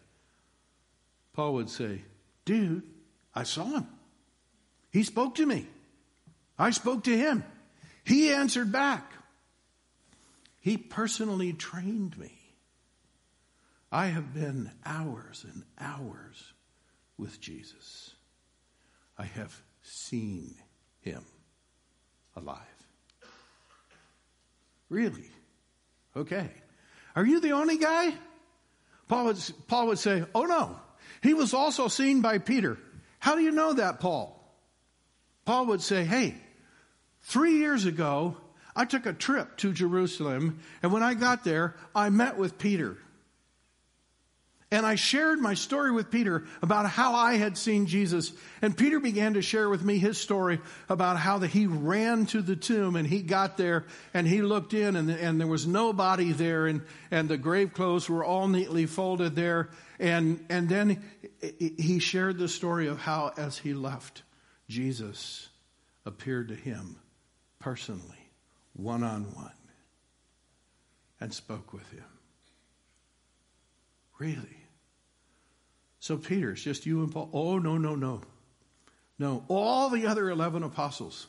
Paul 1.35 1.55
would 1.55 1.71
say, 1.71 2.03
Dude, 2.45 2.83
I 3.35 3.45
saw 3.45 3.65
him. 3.65 3.87
He 4.91 5.05
spoke 5.05 5.37
to 5.37 5.47
me. 5.47 5.67
I 6.59 6.71
spoke 6.71 7.05
to 7.05 7.17
him. 7.17 7.45
He 8.05 8.33
answered 8.33 8.73
back. 8.73 9.13
He 10.61 10.77
personally 10.77 11.53
trained 11.53 12.19
me. 12.19 12.33
I 13.91 14.07
have 14.07 14.33
been 14.35 14.71
hours 14.85 15.45
and 15.53 15.65
hours 15.79 16.53
with 17.19 17.41
Jesus. 17.41 18.15
I 19.19 19.25
have 19.25 19.63
seen 19.83 20.55
him 21.01 21.25
alive. 22.35 22.59
Really? 24.89 25.31
Okay. 26.17 26.51
Are 27.15 27.27
you 27.27 27.41
the 27.41 27.53
only 27.53 27.79
guy? 27.79 28.15
Paul 29.09 29.27
would, 29.27 29.39
Paul 29.67 29.89
would 29.89 29.99
say, 29.99 30.25
Oh 30.35 30.45
no. 30.45 30.79
He 31.23 31.35
was 31.35 31.55
also 31.55 31.89
seen 31.89 32.21
by 32.21 32.39
Peter. 32.39 32.79
How 33.19 33.37
do 33.37 33.43
you 33.43 33.53
know 33.53 33.75
that, 33.75 34.01
Paul? 34.01 34.39
Paul 35.45 35.67
would 35.67 35.83
say, 35.83 36.05
Hey, 36.05 36.37
three 37.23 37.59
years 37.59 37.85
ago, 37.85 38.37
I 38.75 38.85
took 38.85 39.07
a 39.07 39.13
trip 39.13 39.59
to 39.59 39.73
Jerusalem, 39.73 40.61
and 40.83 40.93
when 40.93 41.03
I 41.03 41.15
got 41.15 41.45
there, 41.45 41.77
I 41.95 42.09
met 42.09 42.39
with 42.39 42.59
Peter. 42.59 42.97
And 44.73 44.87
I 44.87 44.95
shared 44.95 45.39
my 45.39 45.53
story 45.53 45.93
with 45.93 46.11
Peter 46.11 46.45
about 46.63 46.89
how 46.89 47.15
I 47.15 47.35
had 47.35 47.59
seen 47.59 47.85
Jesus. 47.85 48.33
And 48.63 48.75
Peter 48.75 48.99
began 48.99 49.35
to 49.35 49.43
share 49.43 49.69
with 49.69 49.85
me 49.85 49.99
his 49.99 50.17
story 50.17 50.61
about 50.89 51.19
how 51.19 51.37
that 51.39 51.49
he 51.49 51.67
ran 51.67 52.25
to 52.27 52.41
the 52.41 52.57
tomb 52.57 52.97
and 52.97 53.07
he 53.07 53.21
got 53.21 53.59
there 53.59 53.85
and 54.15 54.27
he 54.27 54.41
looked 54.41 54.73
in 54.73 54.97
and, 54.97 55.11
and 55.11 55.39
there 55.39 55.47
was 55.47 55.67
nobody 55.67 56.33
there 56.33 56.67
and, 56.67 56.81
and 57.11 57.29
the 57.29 57.37
grave 57.37 57.75
clothes 57.75 58.09
were 58.09 58.25
all 58.25 58.49
neatly 58.49 58.87
folded 58.87 59.37
there. 59.37 59.69
And, 60.01 60.43
and 60.49 60.71
then 60.71 61.03
he 61.61 61.99
shared 61.99 62.39
the 62.39 62.49
story 62.49 62.87
of 62.87 62.99
how 62.99 63.35
as 63.37 63.59
he 63.59 63.75
left, 63.75 64.23
Jesus 64.71 65.51
appeared 66.07 66.49
to 66.49 66.55
him 66.55 66.97
personally, 67.59 68.31
one 68.73 69.05
on 69.05 69.25
one, 69.35 69.53
and 71.21 71.35
spoke 71.35 71.75
with 71.75 71.91
him. 71.91 72.05
Really? 74.19 74.62
So 76.03 76.17
Peter, 76.17 76.51
it's 76.51 76.63
just 76.63 76.85
you 76.85 77.05
and 77.05 77.13
Paul. 77.13 77.31
Oh, 77.33 77.61
no, 77.61 77.79
no, 77.79 77.95
no. 77.95 78.23
No, 79.21 79.45
all 79.47 79.89
the 79.89 80.09
other 80.09 80.31
11 80.31 80.65
apostles, 80.65 81.29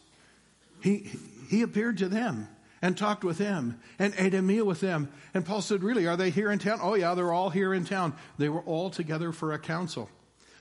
he, 0.81 1.11
he 1.47 1.61
appeared 1.61 1.99
to 1.99 2.09
them 2.09 2.47
and 2.81 2.97
talked 2.97 3.23
with 3.23 3.37
them 3.37 3.79
and 3.99 4.15
ate 4.17 4.33
a 4.33 4.41
meal 4.41 4.65
with 4.65 4.79
them. 4.79 5.09
And 5.35 5.45
Paul 5.45 5.61
said, 5.61 5.83
Really, 5.83 6.07
are 6.07 6.17
they 6.17 6.31
here 6.31 6.51
in 6.51 6.57
town? 6.57 6.79
Oh, 6.81 6.95
yeah, 6.95 7.13
they're 7.13 7.31
all 7.31 7.51
here 7.51 7.71
in 7.71 7.85
town. 7.85 8.15
They 8.39 8.49
were 8.49 8.61
all 8.61 8.89
together 8.89 9.31
for 9.31 9.53
a 9.53 9.59
council. 9.59 10.09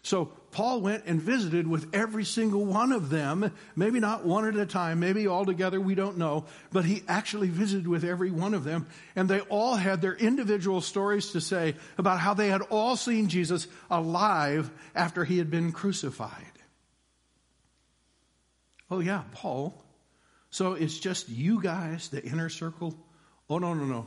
So 0.02 0.26
Paul 0.50 0.80
went 0.80 1.04
and 1.06 1.22
visited 1.22 1.66
with 1.68 1.94
every 1.94 2.24
single 2.24 2.64
one 2.64 2.90
of 2.90 3.08
them, 3.08 3.52
maybe 3.76 4.00
not 4.00 4.26
one 4.26 4.46
at 4.46 4.56
a 4.56 4.66
time, 4.66 4.98
maybe 4.98 5.28
all 5.28 5.46
together, 5.46 5.80
we 5.80 5.94
don't 5.94 6.18
know, 6.18 6.44
but 6.72 6.84
he 6.84 7.04
actually 7.06 7.48
visited 7.48 7.86
with 7.86 8.04
every 8.04 8.32
one 8.32 8.52
of 8.52 8.64
them, 8.64 8.86
and 9.14 9.28
they 9.28 9.40
all 9.40 9.76
had 9.76 10.00
their 10.00 10.14
individual 10.14 10.80
stories 10.80 11.30
to 11.32 11.40
say 11.40 11.76
about 11.98 12.18
how 12.18 12.34
they 12.34 12.48
had 12.48 12.62
all 12.62 12.96
seen 12.96 13.28
Jesus 13.28 13.68
alive 13.90 14.70
after 14.94 15.24
he 15.24 15.38
had 15.38 15.50
been 15.50 15.70
crucified. 15.70 16.46
Oh, 18.90 18.98
yeah, 18.98 19.22
Paul. 19.32 19.80
So 20.50 20.74
it's 20.74 20.98
just 20.98 21.28
you 21.28 21.62
guys, 21.62 22.08
the 22.08 22.22
inner 22.22 22.50
circle? 22.50 22.94
Oh, 23.48 23.58
no, 23.58 23.72
no, 23.72 23.84
no. 23.84 24.06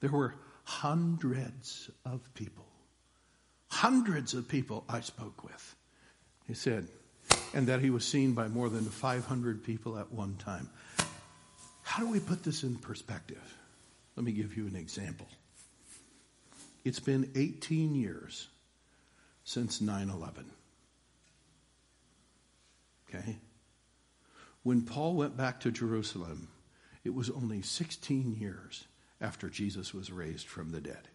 There 0.00 0.12
were 0.12 0.34
hundreds 0.64 1.90
of 2.04 2.20
people 2.34 2.63
Hundreds 3.74 4.34
of 4.34 4.46
people 4.46 4.84
I 4.88 5.00
spoke 5.00 5.42
with. 5.42 5.74
He 6.46 6.54
said, 6.54 6.86
and 7.52 7.66
that 7.66 7.80
he 7.80 7.90
was 7.90 8.04
seen 8.06 8.32
by 8.32 8.46
more 8.46 8.68
than 8.68 8.84
500 8.84 9.64
people 9.64 9.98
at 9.98 10.12
one 10.12 10.36
time. 10.36 10.70
How 11.82 12.04
do 12.04 12.08
we 12.08 12.20
put 12.20 12.44
this 12.44 12.62
in 12.62 12.76
perspective? 12.76 13.42
Let 14.14 14.24
me 14.24 14.30
give 14.30 14.56
you 14.56 14.68
an 14.68 14.76
example. 14.76 15.26
It's 16.84 17.00
been 17.00 17.32
18 17.34 17.96
years 17.96 18.46
since 19.42 19.80
9 19.80 20.08
11. 20.08 20.44
Okay? 23.08 23.36
When 24.62 24.82
Paul 24.82 25.14
went 25.14 25.36
back 25.36 25.58
to 25.60 25.72
Jerusalem, 25.72 26.46
it 27.02 27.12
was 27.12 27.28
only 27.28 27.60
16 27.60 28.36
years 28.38 28.84
after 29.20 29.48
Jesus 29.48 29.92
was 29.92 30.12
raised 30.12 30.46
from 30.46 30.70
the 30.70 30.80
dead. 30.80 31.08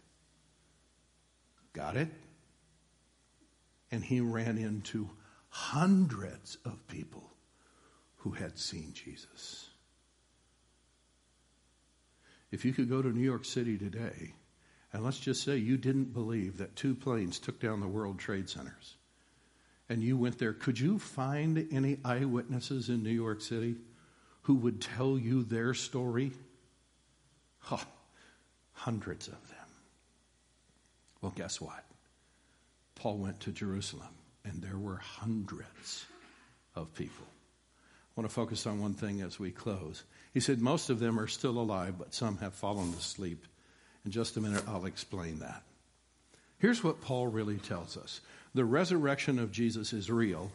Got 1.72 1.96
it? 1.96 2.10
And 3.92 4.04
he 4.04 4.22
ran 4.22 4.58
into 4.58 5.10
hundreds 5.50 6.58
of 6.66 6.88
people 6.88 7.32
who 8.18 8.32
had 8.32 8.58
seen 8.58 8.94
Jesus. 8.94 9.70
If 12.52 12.66
you 12.66 12.74
could 12.74 12.90
go 12.90 13.02
to 13.02 13.10
New 13.10 13.24
York 13.24 13.46
City 13.46 13.78
today, 13.78 14.34
and 14.92 15.04
let's 15.04 15.20
just 15.20 15.44
say 15.44 15.58
you 15.58 15.78
didn't 15.78 16.14
believe 16.14 16.58
that 16.58 16.76
two 16.76 16.96
planes 16.96 17.40
took 17.40 17.60
down 17.60 17.80
the 17.80 17.88
World 17.88 18.20
Trade 18.20 18.50
Centers, 18.50 18.96
and 19.88 20.04
you 20.04 20.18
went 20.18 20.38
there, 20.38 20.54
could 20.54 20.80
you 20.80 21.00
find 21.00 21.68
any 21.72 21.98
eyewitnesses 22.06 22.90
in 22.90 23.04
New 23.04 23.10
York 23.10 23.42
City 23.42 23.76
who 24.44 24.56
would 24.56 24.82
tell 24.82 25.18
you 25.18 25.44
their 25.44 25.74
story? 25.74 26.32
Hundreds 28.74 29.28
of 29.28 29.48
them. 29.50 29.68
Well, 31.22 31.34
guess 31.36 31.60
what? 31.60 31.84
Paul 33.00 33.18
went 33.18 33.40
to 33.42 33.52
Jerusalem, 33.54 34.10
and 34.44 34.62
there 34.62 34.78
were 34.78 34.98
hundreds 34.98 36.06
of 36.76 36.94
people. 36.94 37.26
I 37.26 38.22
want 38.22 38.30
to 38.30 38.36
focus 38.36 38.68
on 38.68 38.82
one 38.82 38.94
thing 38.94 39.22
as 39.22 39.40
we 39.40 39.52
close. 39.52 40.04
He 40.34 40.42
said 40.42 40.60
most 40.60 40.90
of 40.90 41.00
them 41.00 41.18
are 41.18 41.28
still 41.28 41.58
alive, 41.58 41.96
but 41.98 42.14
some 42.14 42.38
have 42.40 42.54
fallen 42.54 42.94
asleep. 42.94 43.46
In 44.04 44.12
just 44.12 44.36
a 44.36 44.42
minute, 44.42 44.64
I'll 44.68 44.86
explain 44.86 45.40
that. 45.40 45.64
Here's 46.58 46.84
what 46.84 47.00
Paul 47.00 47.28
really 47.28 47.58
tells 47.58 47.96
us 47.96 48.20
the 48.54 48.66
resurrection 48.66 49.40
of 49.40 49.52
Jesus 49.52 49.94
is 49.94 50.12
real, 50.12 50.52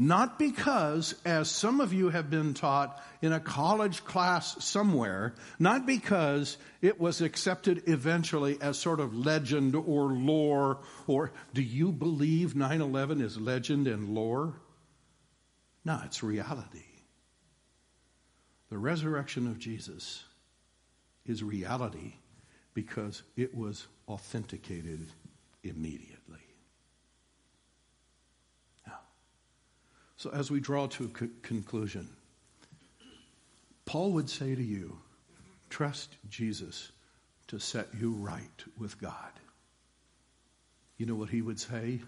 not 0.00 0.38
because, 0.38 1.14
as 1.26 1.50
some 1.50 1.78
of 1.78 1.92
you 1.92 2.08
have 2.08 2.30
been 2.30 2.54
taught 2.54 2.98
in 3.20 3.34
a 3.34 3.38
college 3.38 4.02
class 4.02 4.64
somewhere, 4.64 5.34
not 5.58 5.84
because 5.84 6.56
it 6.80 6.98
was 6.98 7.20
accepted 7.20 7.82
eventually 7.86 8.56
as 8.62 8.78
sort 8.78 8.98
of 8.98 9.14
legend 9.14 9.74
or 9.74 10.04
lore, 10.04 10.78
or 11.06 11.32
do 11.52 11.60
you 11.60 11.92
believe 11.92 12.56
9 12.56 12.80
11 12.80 13.20
is 13.20 13.38
legend 13.38 13.86
and 13.86 14.14
lore? 14.14 14.54
No, 15.84 16.00
it's 16.06 16.22
reality. 16.22 16.80
The 18.70 18.78
resurrection 18.78 19.46
of 19.48 19.58
Jesus 19.58 20.24
is 21.26 21.42
reality 21.42 22.14
because 22.72 23.22
it 23.36 23.54
was 23.54 23.86
authenticated 24.08 25.08
immediately. 25.62 26.19
So, 30.20 30.28
as 30.34 30.50
we 30.50 30.60
draw 30.60 30.86
to 30.86 31.04
a 31.04 31.28
conclusion, 31.40 32.06
Paul 33.86 34.12
would 34.12 34.28
say 34.28 34.54
to 34.54 34.62
you, 34.62 34.98
trust 35.70 36.14
Jesus 36.28 36.92
to 37.46 37.58
set 37.58 37.86
you 37.98 38.12
right 38.12 38.64
with 38.78 39.00
God. 39.00 39.32
You 40.98 41.06
know 41.06 41.14
what 41.14 41.30
he 41.30 41.40
would 41.40 41.58
say? 41.58 42.02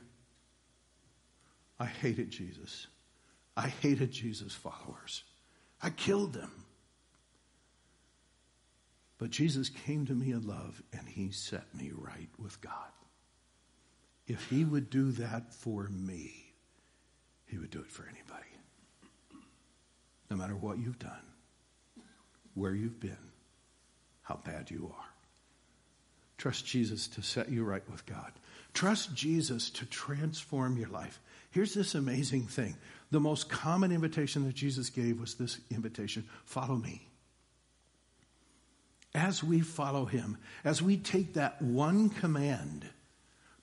I 1.81 1.87
hated 1.87 2.31
Jesus. 2.31 2.87
I 3.57 3.69
hated 3.69 4.11
Jesus' 4.11 4.53
followers. 4.53 5.25
I 5.81 5.89
killed 5.89 6.35
them. 6.35 6.67
But 9.17 9.31
Jesus 9.31 9.71
came 9.71 10.05
to 10.05 10.13
me 10.13 10.33
in 10.33 10.47
love 10.47 10.83
and 10.93 11.09
he 11.09 11.31
set 11.31 11.75
me 11.75 11.93
right 11.95 12.29
with 12.39 12.61
God. 12.61 12.93
If 14.27 14.51
he 14.51 14.67
would 14.67 14.91
do 14.91 15.13
that 15.13 15.55
for 15.55 15.89
me, 15.89 16.52
he 17.53 17.59
would 17.59 17.71
do 17.71 17.81
it 17.81 17.91
for 17.91 18.05
anybody. 18.05 18.49
No 20.31 20.37
matter 20.39 20.57
what 20.57 20.79
you've 20.79 20.99
done, 20.99 21.23
where 22.55 22.75
you've 22.75 22.99
been, 22.99 23.19
how 24.23 24.41
bad 24.43 24.71
you 24.71 24.91
are. 24.97 25.05
Trust 26.39 26.67
Jesus 26.67 27.07
to 27.09 27.23
set 27.23 27.51
you 27.51 27.63
right 27.63 27.83
with 27.91 28.07
God. 28.07 28.33
Trust 28.73 29.15
Jesus 29.15 29.69
to 29.71 29.85
transform 29.85 30.79
your 30.79 30.89
life. 30.89 31.21
Here's 31.51 31.75
this 31.75 31.95
amazing 31.95 32.47
thing. 32.47 32.75
The 33.11 33.21
most 33.21 33.51
common 33.51 33.93
invitation 33.93 34.47
that 34.47 34.55
Jesus 34.55 34.89
gave 34.89 35.21
was 35.21 35.35
this 35.35 35.61
invitation 35.71 36.27
follow 36.47 36.77
me. 36.77 37.07
As 39.15 39.45
we 39.45 39.61
follow 39.61 40.07
him, 40.07 40.39
as 40.65 40.81
we 40.81 40.97
take 40.97 41.35
that 41.35 41.61
one 41.61 42.09
command 42.09 42.89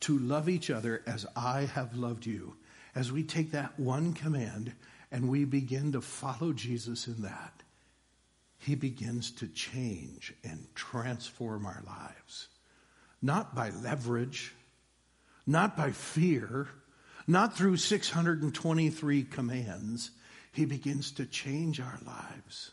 to 0.02 0.20
love 0.20 0.48
each 0.48 0.70
other 0.70 1.02
as 1.08 1.26
I 1.36 1.62
have 1.62 1.98
loved 1.98 2.28
you, 2.28 2.56
as 2.96 3.12
we 3.12 3.24
take 3.24 3.52
that 3.52 3.80
one 3.80 4.14
command 4.14 4.74
and 5.12 5.30
we 5.30 5.46
begin 5.46 5.92
to 5.94 6.02
follow 6.02 6.54
Jesus 6.54 7.08
in 7.08 7.22
that, 7.24 7.64
he 8.60 8.76
begins 8.76 9.32
to 9.32 9.48
change 9.48 10.34
and 10.44 10.68
transform 10.76 11.66
our 11.66 11.82
lives. 11.86 12.48
Not 13.22 13.56
by 13.56 13.70
leverage, 13.70 14.54
not 15.48 15.76
by 15.76 15.92
fear, 15.92 16.68
not 17.28 17.56
through 17.56 17.78
623 17.78 19.24
commands. 19.24 20.12
He 20.52 20.66
begins 20.66 21.12
to 21.12 21.26
change 21.26 21.80
our 21.80 22.00
lives 22.06 22.72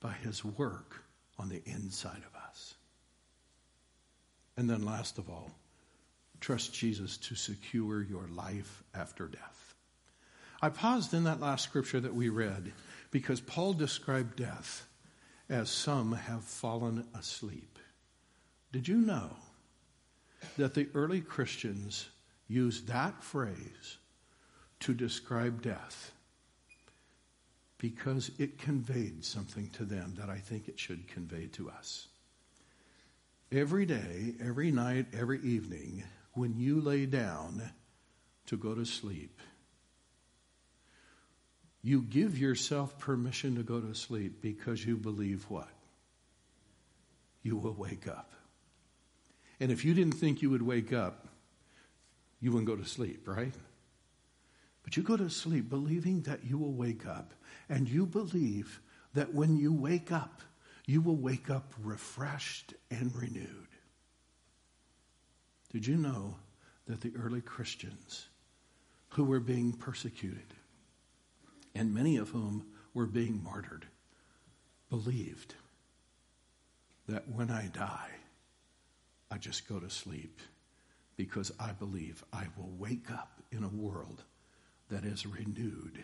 by 0.00 0.12
his 0.12 0.44
work 0.44 1.02
on 1.38 1.48
the 1.48 1.62
inside 1.64 2.22
of 2.26 2.34
us. 2.48 2.74
And 4.56 4.68
then, 4.68 4.84
last 4.84 5.18
of 5.18 5.30
all, 5.30 5.50
Trust 6.40 6.72
Jesus 6.72 7.16
to 7.18 7.34
secure 7.34 8.02
your 8.02 8.28
life 8.28 8.82
after 8.94 9.26
death. 9.26 9.74
I 10.60 10.68
paused 10.68 11.14
in 11.14 11.24
that 11.24 11.40
last 11.40 11.64
scripture 11.64 12.00
that 12.00 12.14
we 12.14 12.28
read 12.28 12.72
because 13.10 13.40
Paul 13.40 13.72
described 13.72 14.36
death 14.36 14.86
as 15.48 15.70
some 15.70 16.12
have 16.12 16.44
fallen 16.44 17.06
asleep. 17.18 17.78
Did 18.72 18.86
you 18.86 18.98
know 18.98 19.30
that 20.56 20.74
the 20.74 20.88
early 20.94 21.20
Christians 21.20 22.08
used 22.48 22.88
that 22.88 23.22
phrase 23.22 23.98
to 24.80 24.94
describe 24.94 25.62
death 25.62 26.12
because 27.78 28.30
it 28.38 28.58
conveyed 28.58 29.24
something 29.24 29.70
to 29.70 29.84
them 29.84 30.14
that 30.18 30.28
I 30.28 30.38
think 30.38 30.68
it 30.68 30.78
should 30.78 31.08
convey 31.08 31.46
to 31.52 31.70
us? 31.70 32.08
every 33.52 33.86
day, 33.86 34.34
every 34.40 34.70
night, 34.70 35.06
every 35.12 35.40
evening, 35.40 36.04
when 36.38 36.56
you 36.56 36.80
lay 36.80 37.04
down 37.04 37.70
to 38.46 38.56
go 38.56 38.74
to 38.74 38.84
sleep, 38.84 39.40
you 41.82 42.02
give 42.02 42.38
yourself 42.38 42.98
permission 42.98 43.56
to 43.56 43.62
go 43.62 43.80
to 43.80 43.94
sleep 43.94 44.40
because 44.40 44.84
you 44.84 44.96
believe 44.96 45.44
what? 45.48 45.68
You 47.42 47.56
will 47.56 47.74
wake 47.74 48.06
up. 48.06 48.32
And 49.60 49.72
if 49.72 49.84
you 49.84 49.94
didn't 49.94 50.14
think 50.14 50.40
you 50.40 50.50
would 50.50 50.62
wake 50.62 50.92
up, 50.92 51.26
you 52.40 52.52
wouldn't 52.52 52.68
go 52.68 52.76
to 52.76 52.84
sleep, 52.84 53.26
right? 53.26 53.54
But 54.84 54.96
you 54.96 55.02
go 55.02 55.16
to 55.16 55.28
sleep 55.28 55.68
believing 55.68 56.22
that 56.22 56.44
you 56.44 56.56
will 56.56 56.72
wake 56.72 57.06
up, 57.06 57.34
and 57.68 57.88
you 57.88 58.06
believe 58.06 58.80
that 59.14 59.34
when 59.34 59.56
you 59.56 59.72
wake 59.72 60.12
up, 60.12 60.40
you 60.86 61.00
will 61.00 61.16
wake 61.16 61.50
up 61.50 61.74
refreshed 61.82 62.74
and 62.90 63.14
renewed. 63.14 63.67
Did 65.72 65.86
you 65.86 65.96
know 65.96 66.36
that 66.86 67.02
the 67.02 67.12
early 67.16 67.42
Christians 67.42 68.26
who 69.10 69.24
were 69.24 69.40
being 69.40 69.72
persecuted, 69.72 70.54
and 71.74 71.94
many 71.94 72.16
of 72.16 72.30
whom 72.30 72.64
were 72.94 73.06
being 73.06 73.42
martyred, 73.42 73.86
believed 74.88 75.54
that 77.06 77.28
when 77.28 77.50
I 77.50 77.66
die, 77.66 78.10
I 79.30 79.38
just 79.38 79.68
go 79.68 79.78
to 79.78 79.90
sleep 79.90 80.40
because 81.16 81.52
I 81.58 81.72
believe 81.72 82.24
I 82.32 82.46
will 82.56 82.72
wake 82.78 83.10
up 83.10 83.42
in 83.52 83.64
a 83.64 83.68
world 83.68 84.22
that 84.88 85.04
is 85.04 85.26
renewed 85.26 86.02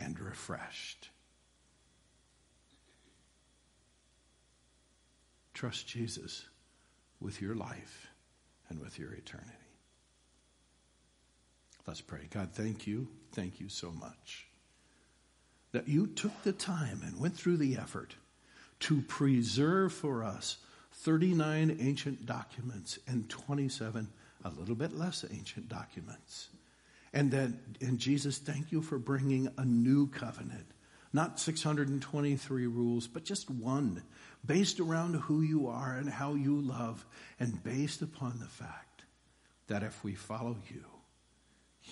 and 0.00 0.18
refreshed. 0.18 1.10
Trust 5.52 5.86
Jesus 5.86 6.46
with 7.20 7.40
your 7.40 7.54
life 7.54 8.08
and 8.68 8.80
with 8.80 8.98
your 8.98 9.12
eternity. 9.12 9.50
Let's 11.86 12.00
pray. 12.00 12.28
God, 12.30 12.50
thank 12.52 12.86
you. 12.86 13.08
Thank 13.32 13.60
you 13.60 13.68
so 13.68 13.90
much 13.90 14.46
that 15.74 15.88
you 15.88 16.06
took 16.06 16.42
the 16.44 16.52
time 16.52 17.00
and 17.04 17.20
went 17.20 17.36
through 17.36 17.56
the 17.56 17.76
effort 17.76 18.14
to 18.78 19.02
preserve 19.02 19.92
for 19.92 20.22
us 20.22 20.58
39 20.92 21.78
ancient 21.80 22.24
documents 22.26 22.98
and 23.08 23.28
27 23.28 24.08
a 24.44 24.50
little 24.50 24.76
bit 24.76 24.96
less 24.96 25.24
ancient 25.32 25.68
documents. 25.68 26.48
And 27.12 27.30
that 27.32 27.50
and 27.80 27.98
Jesus, 27.98 28.38
thank 28.38 28.70
you 28.70 28.82
for 28.82 28.98
bringing 28.98 29.48
a 29.58 29.64
new 29.64 30.06
covenant. 30.08 30.66
Not 31.12 31.40
623 31.40 32.66
rules, 32.66 33.08
but 33.08 33.24
just 33.24 33.50
one, 33.50 34.02
based 34.46 34.80
around 34.80 35.14
who 35.14 35.40
you 35.42 35.68
are 35.68 35.96
and 35.96 36.08
how 36.08 36.34
you 36.34 36.60
love, 36.60 37.04
and 37.40 37.62
based 37.62 38.02
upon 38.02 38.38
the 38.38 38.46
fact 38.46 39.04
that 39.66 39.82
if 39.82 40.04
we 40.04 40.14
follow 40.14 40.56
you, 40.70 40.84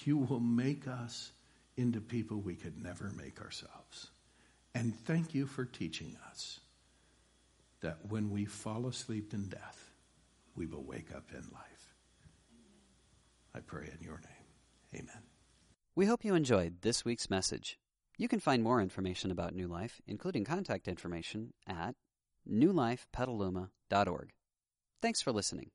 you 0.05 0.17
will 0.17 0.41
make 0.41 0.87
us 0.87 1.33
into 1.77 2.01
people 2.01 2.39
we 2.39 2.55
could 2.55 2.83
never 2.83 3.11
make 3.17 3.41
ourselves. 3.41 4.11
And 4.75 4.95
thank 5.05 5.35
you 5.35 5.47
for 5.47 5.65
teaching 5.65 6.17
us 6.31 6.61
that 7.81 7.99
when 8.09 8.31
we 8.31 8.45
fall 8.45 8.87
asleep 8.87 9.35
in 9.35 9.49
death, 9.49 9.91
we 10.55 10.67
will 10.67 10.83
wake 10.83 11.15
up 11.15 11.31
in 11.33 11.43
life. 11.53 11.95
I 13.55 13.61
pray 13.61 13.91
in 13.99 14.05
your 14.05 14.21
name. 14.21 15.03
Amen. 15.03 15.23
We 15.95 16.07
hope 16.07 16.25
you 16.25 16.35
enjoyed 16.35 16.81
this 16.83 17.05
week's 17.05 17.29
message. 17.29 17.79
You 18.17 18.29
can 18.29 18.41
find 18.41 18.63
more 18.63 18.81
information 18.81 19.31
about 19.31 19.55
New 19.55 19.67
Life, 19.67 20.01
including 20.07 20.45
contact 20.45 20.89
information, 20.89 21.53
at 21.67 21.95
newlifepetaluma.org. 22.49 24.33
Thanks 25.03 25.21
for 25.21 25.33
listening. 25.33 25.73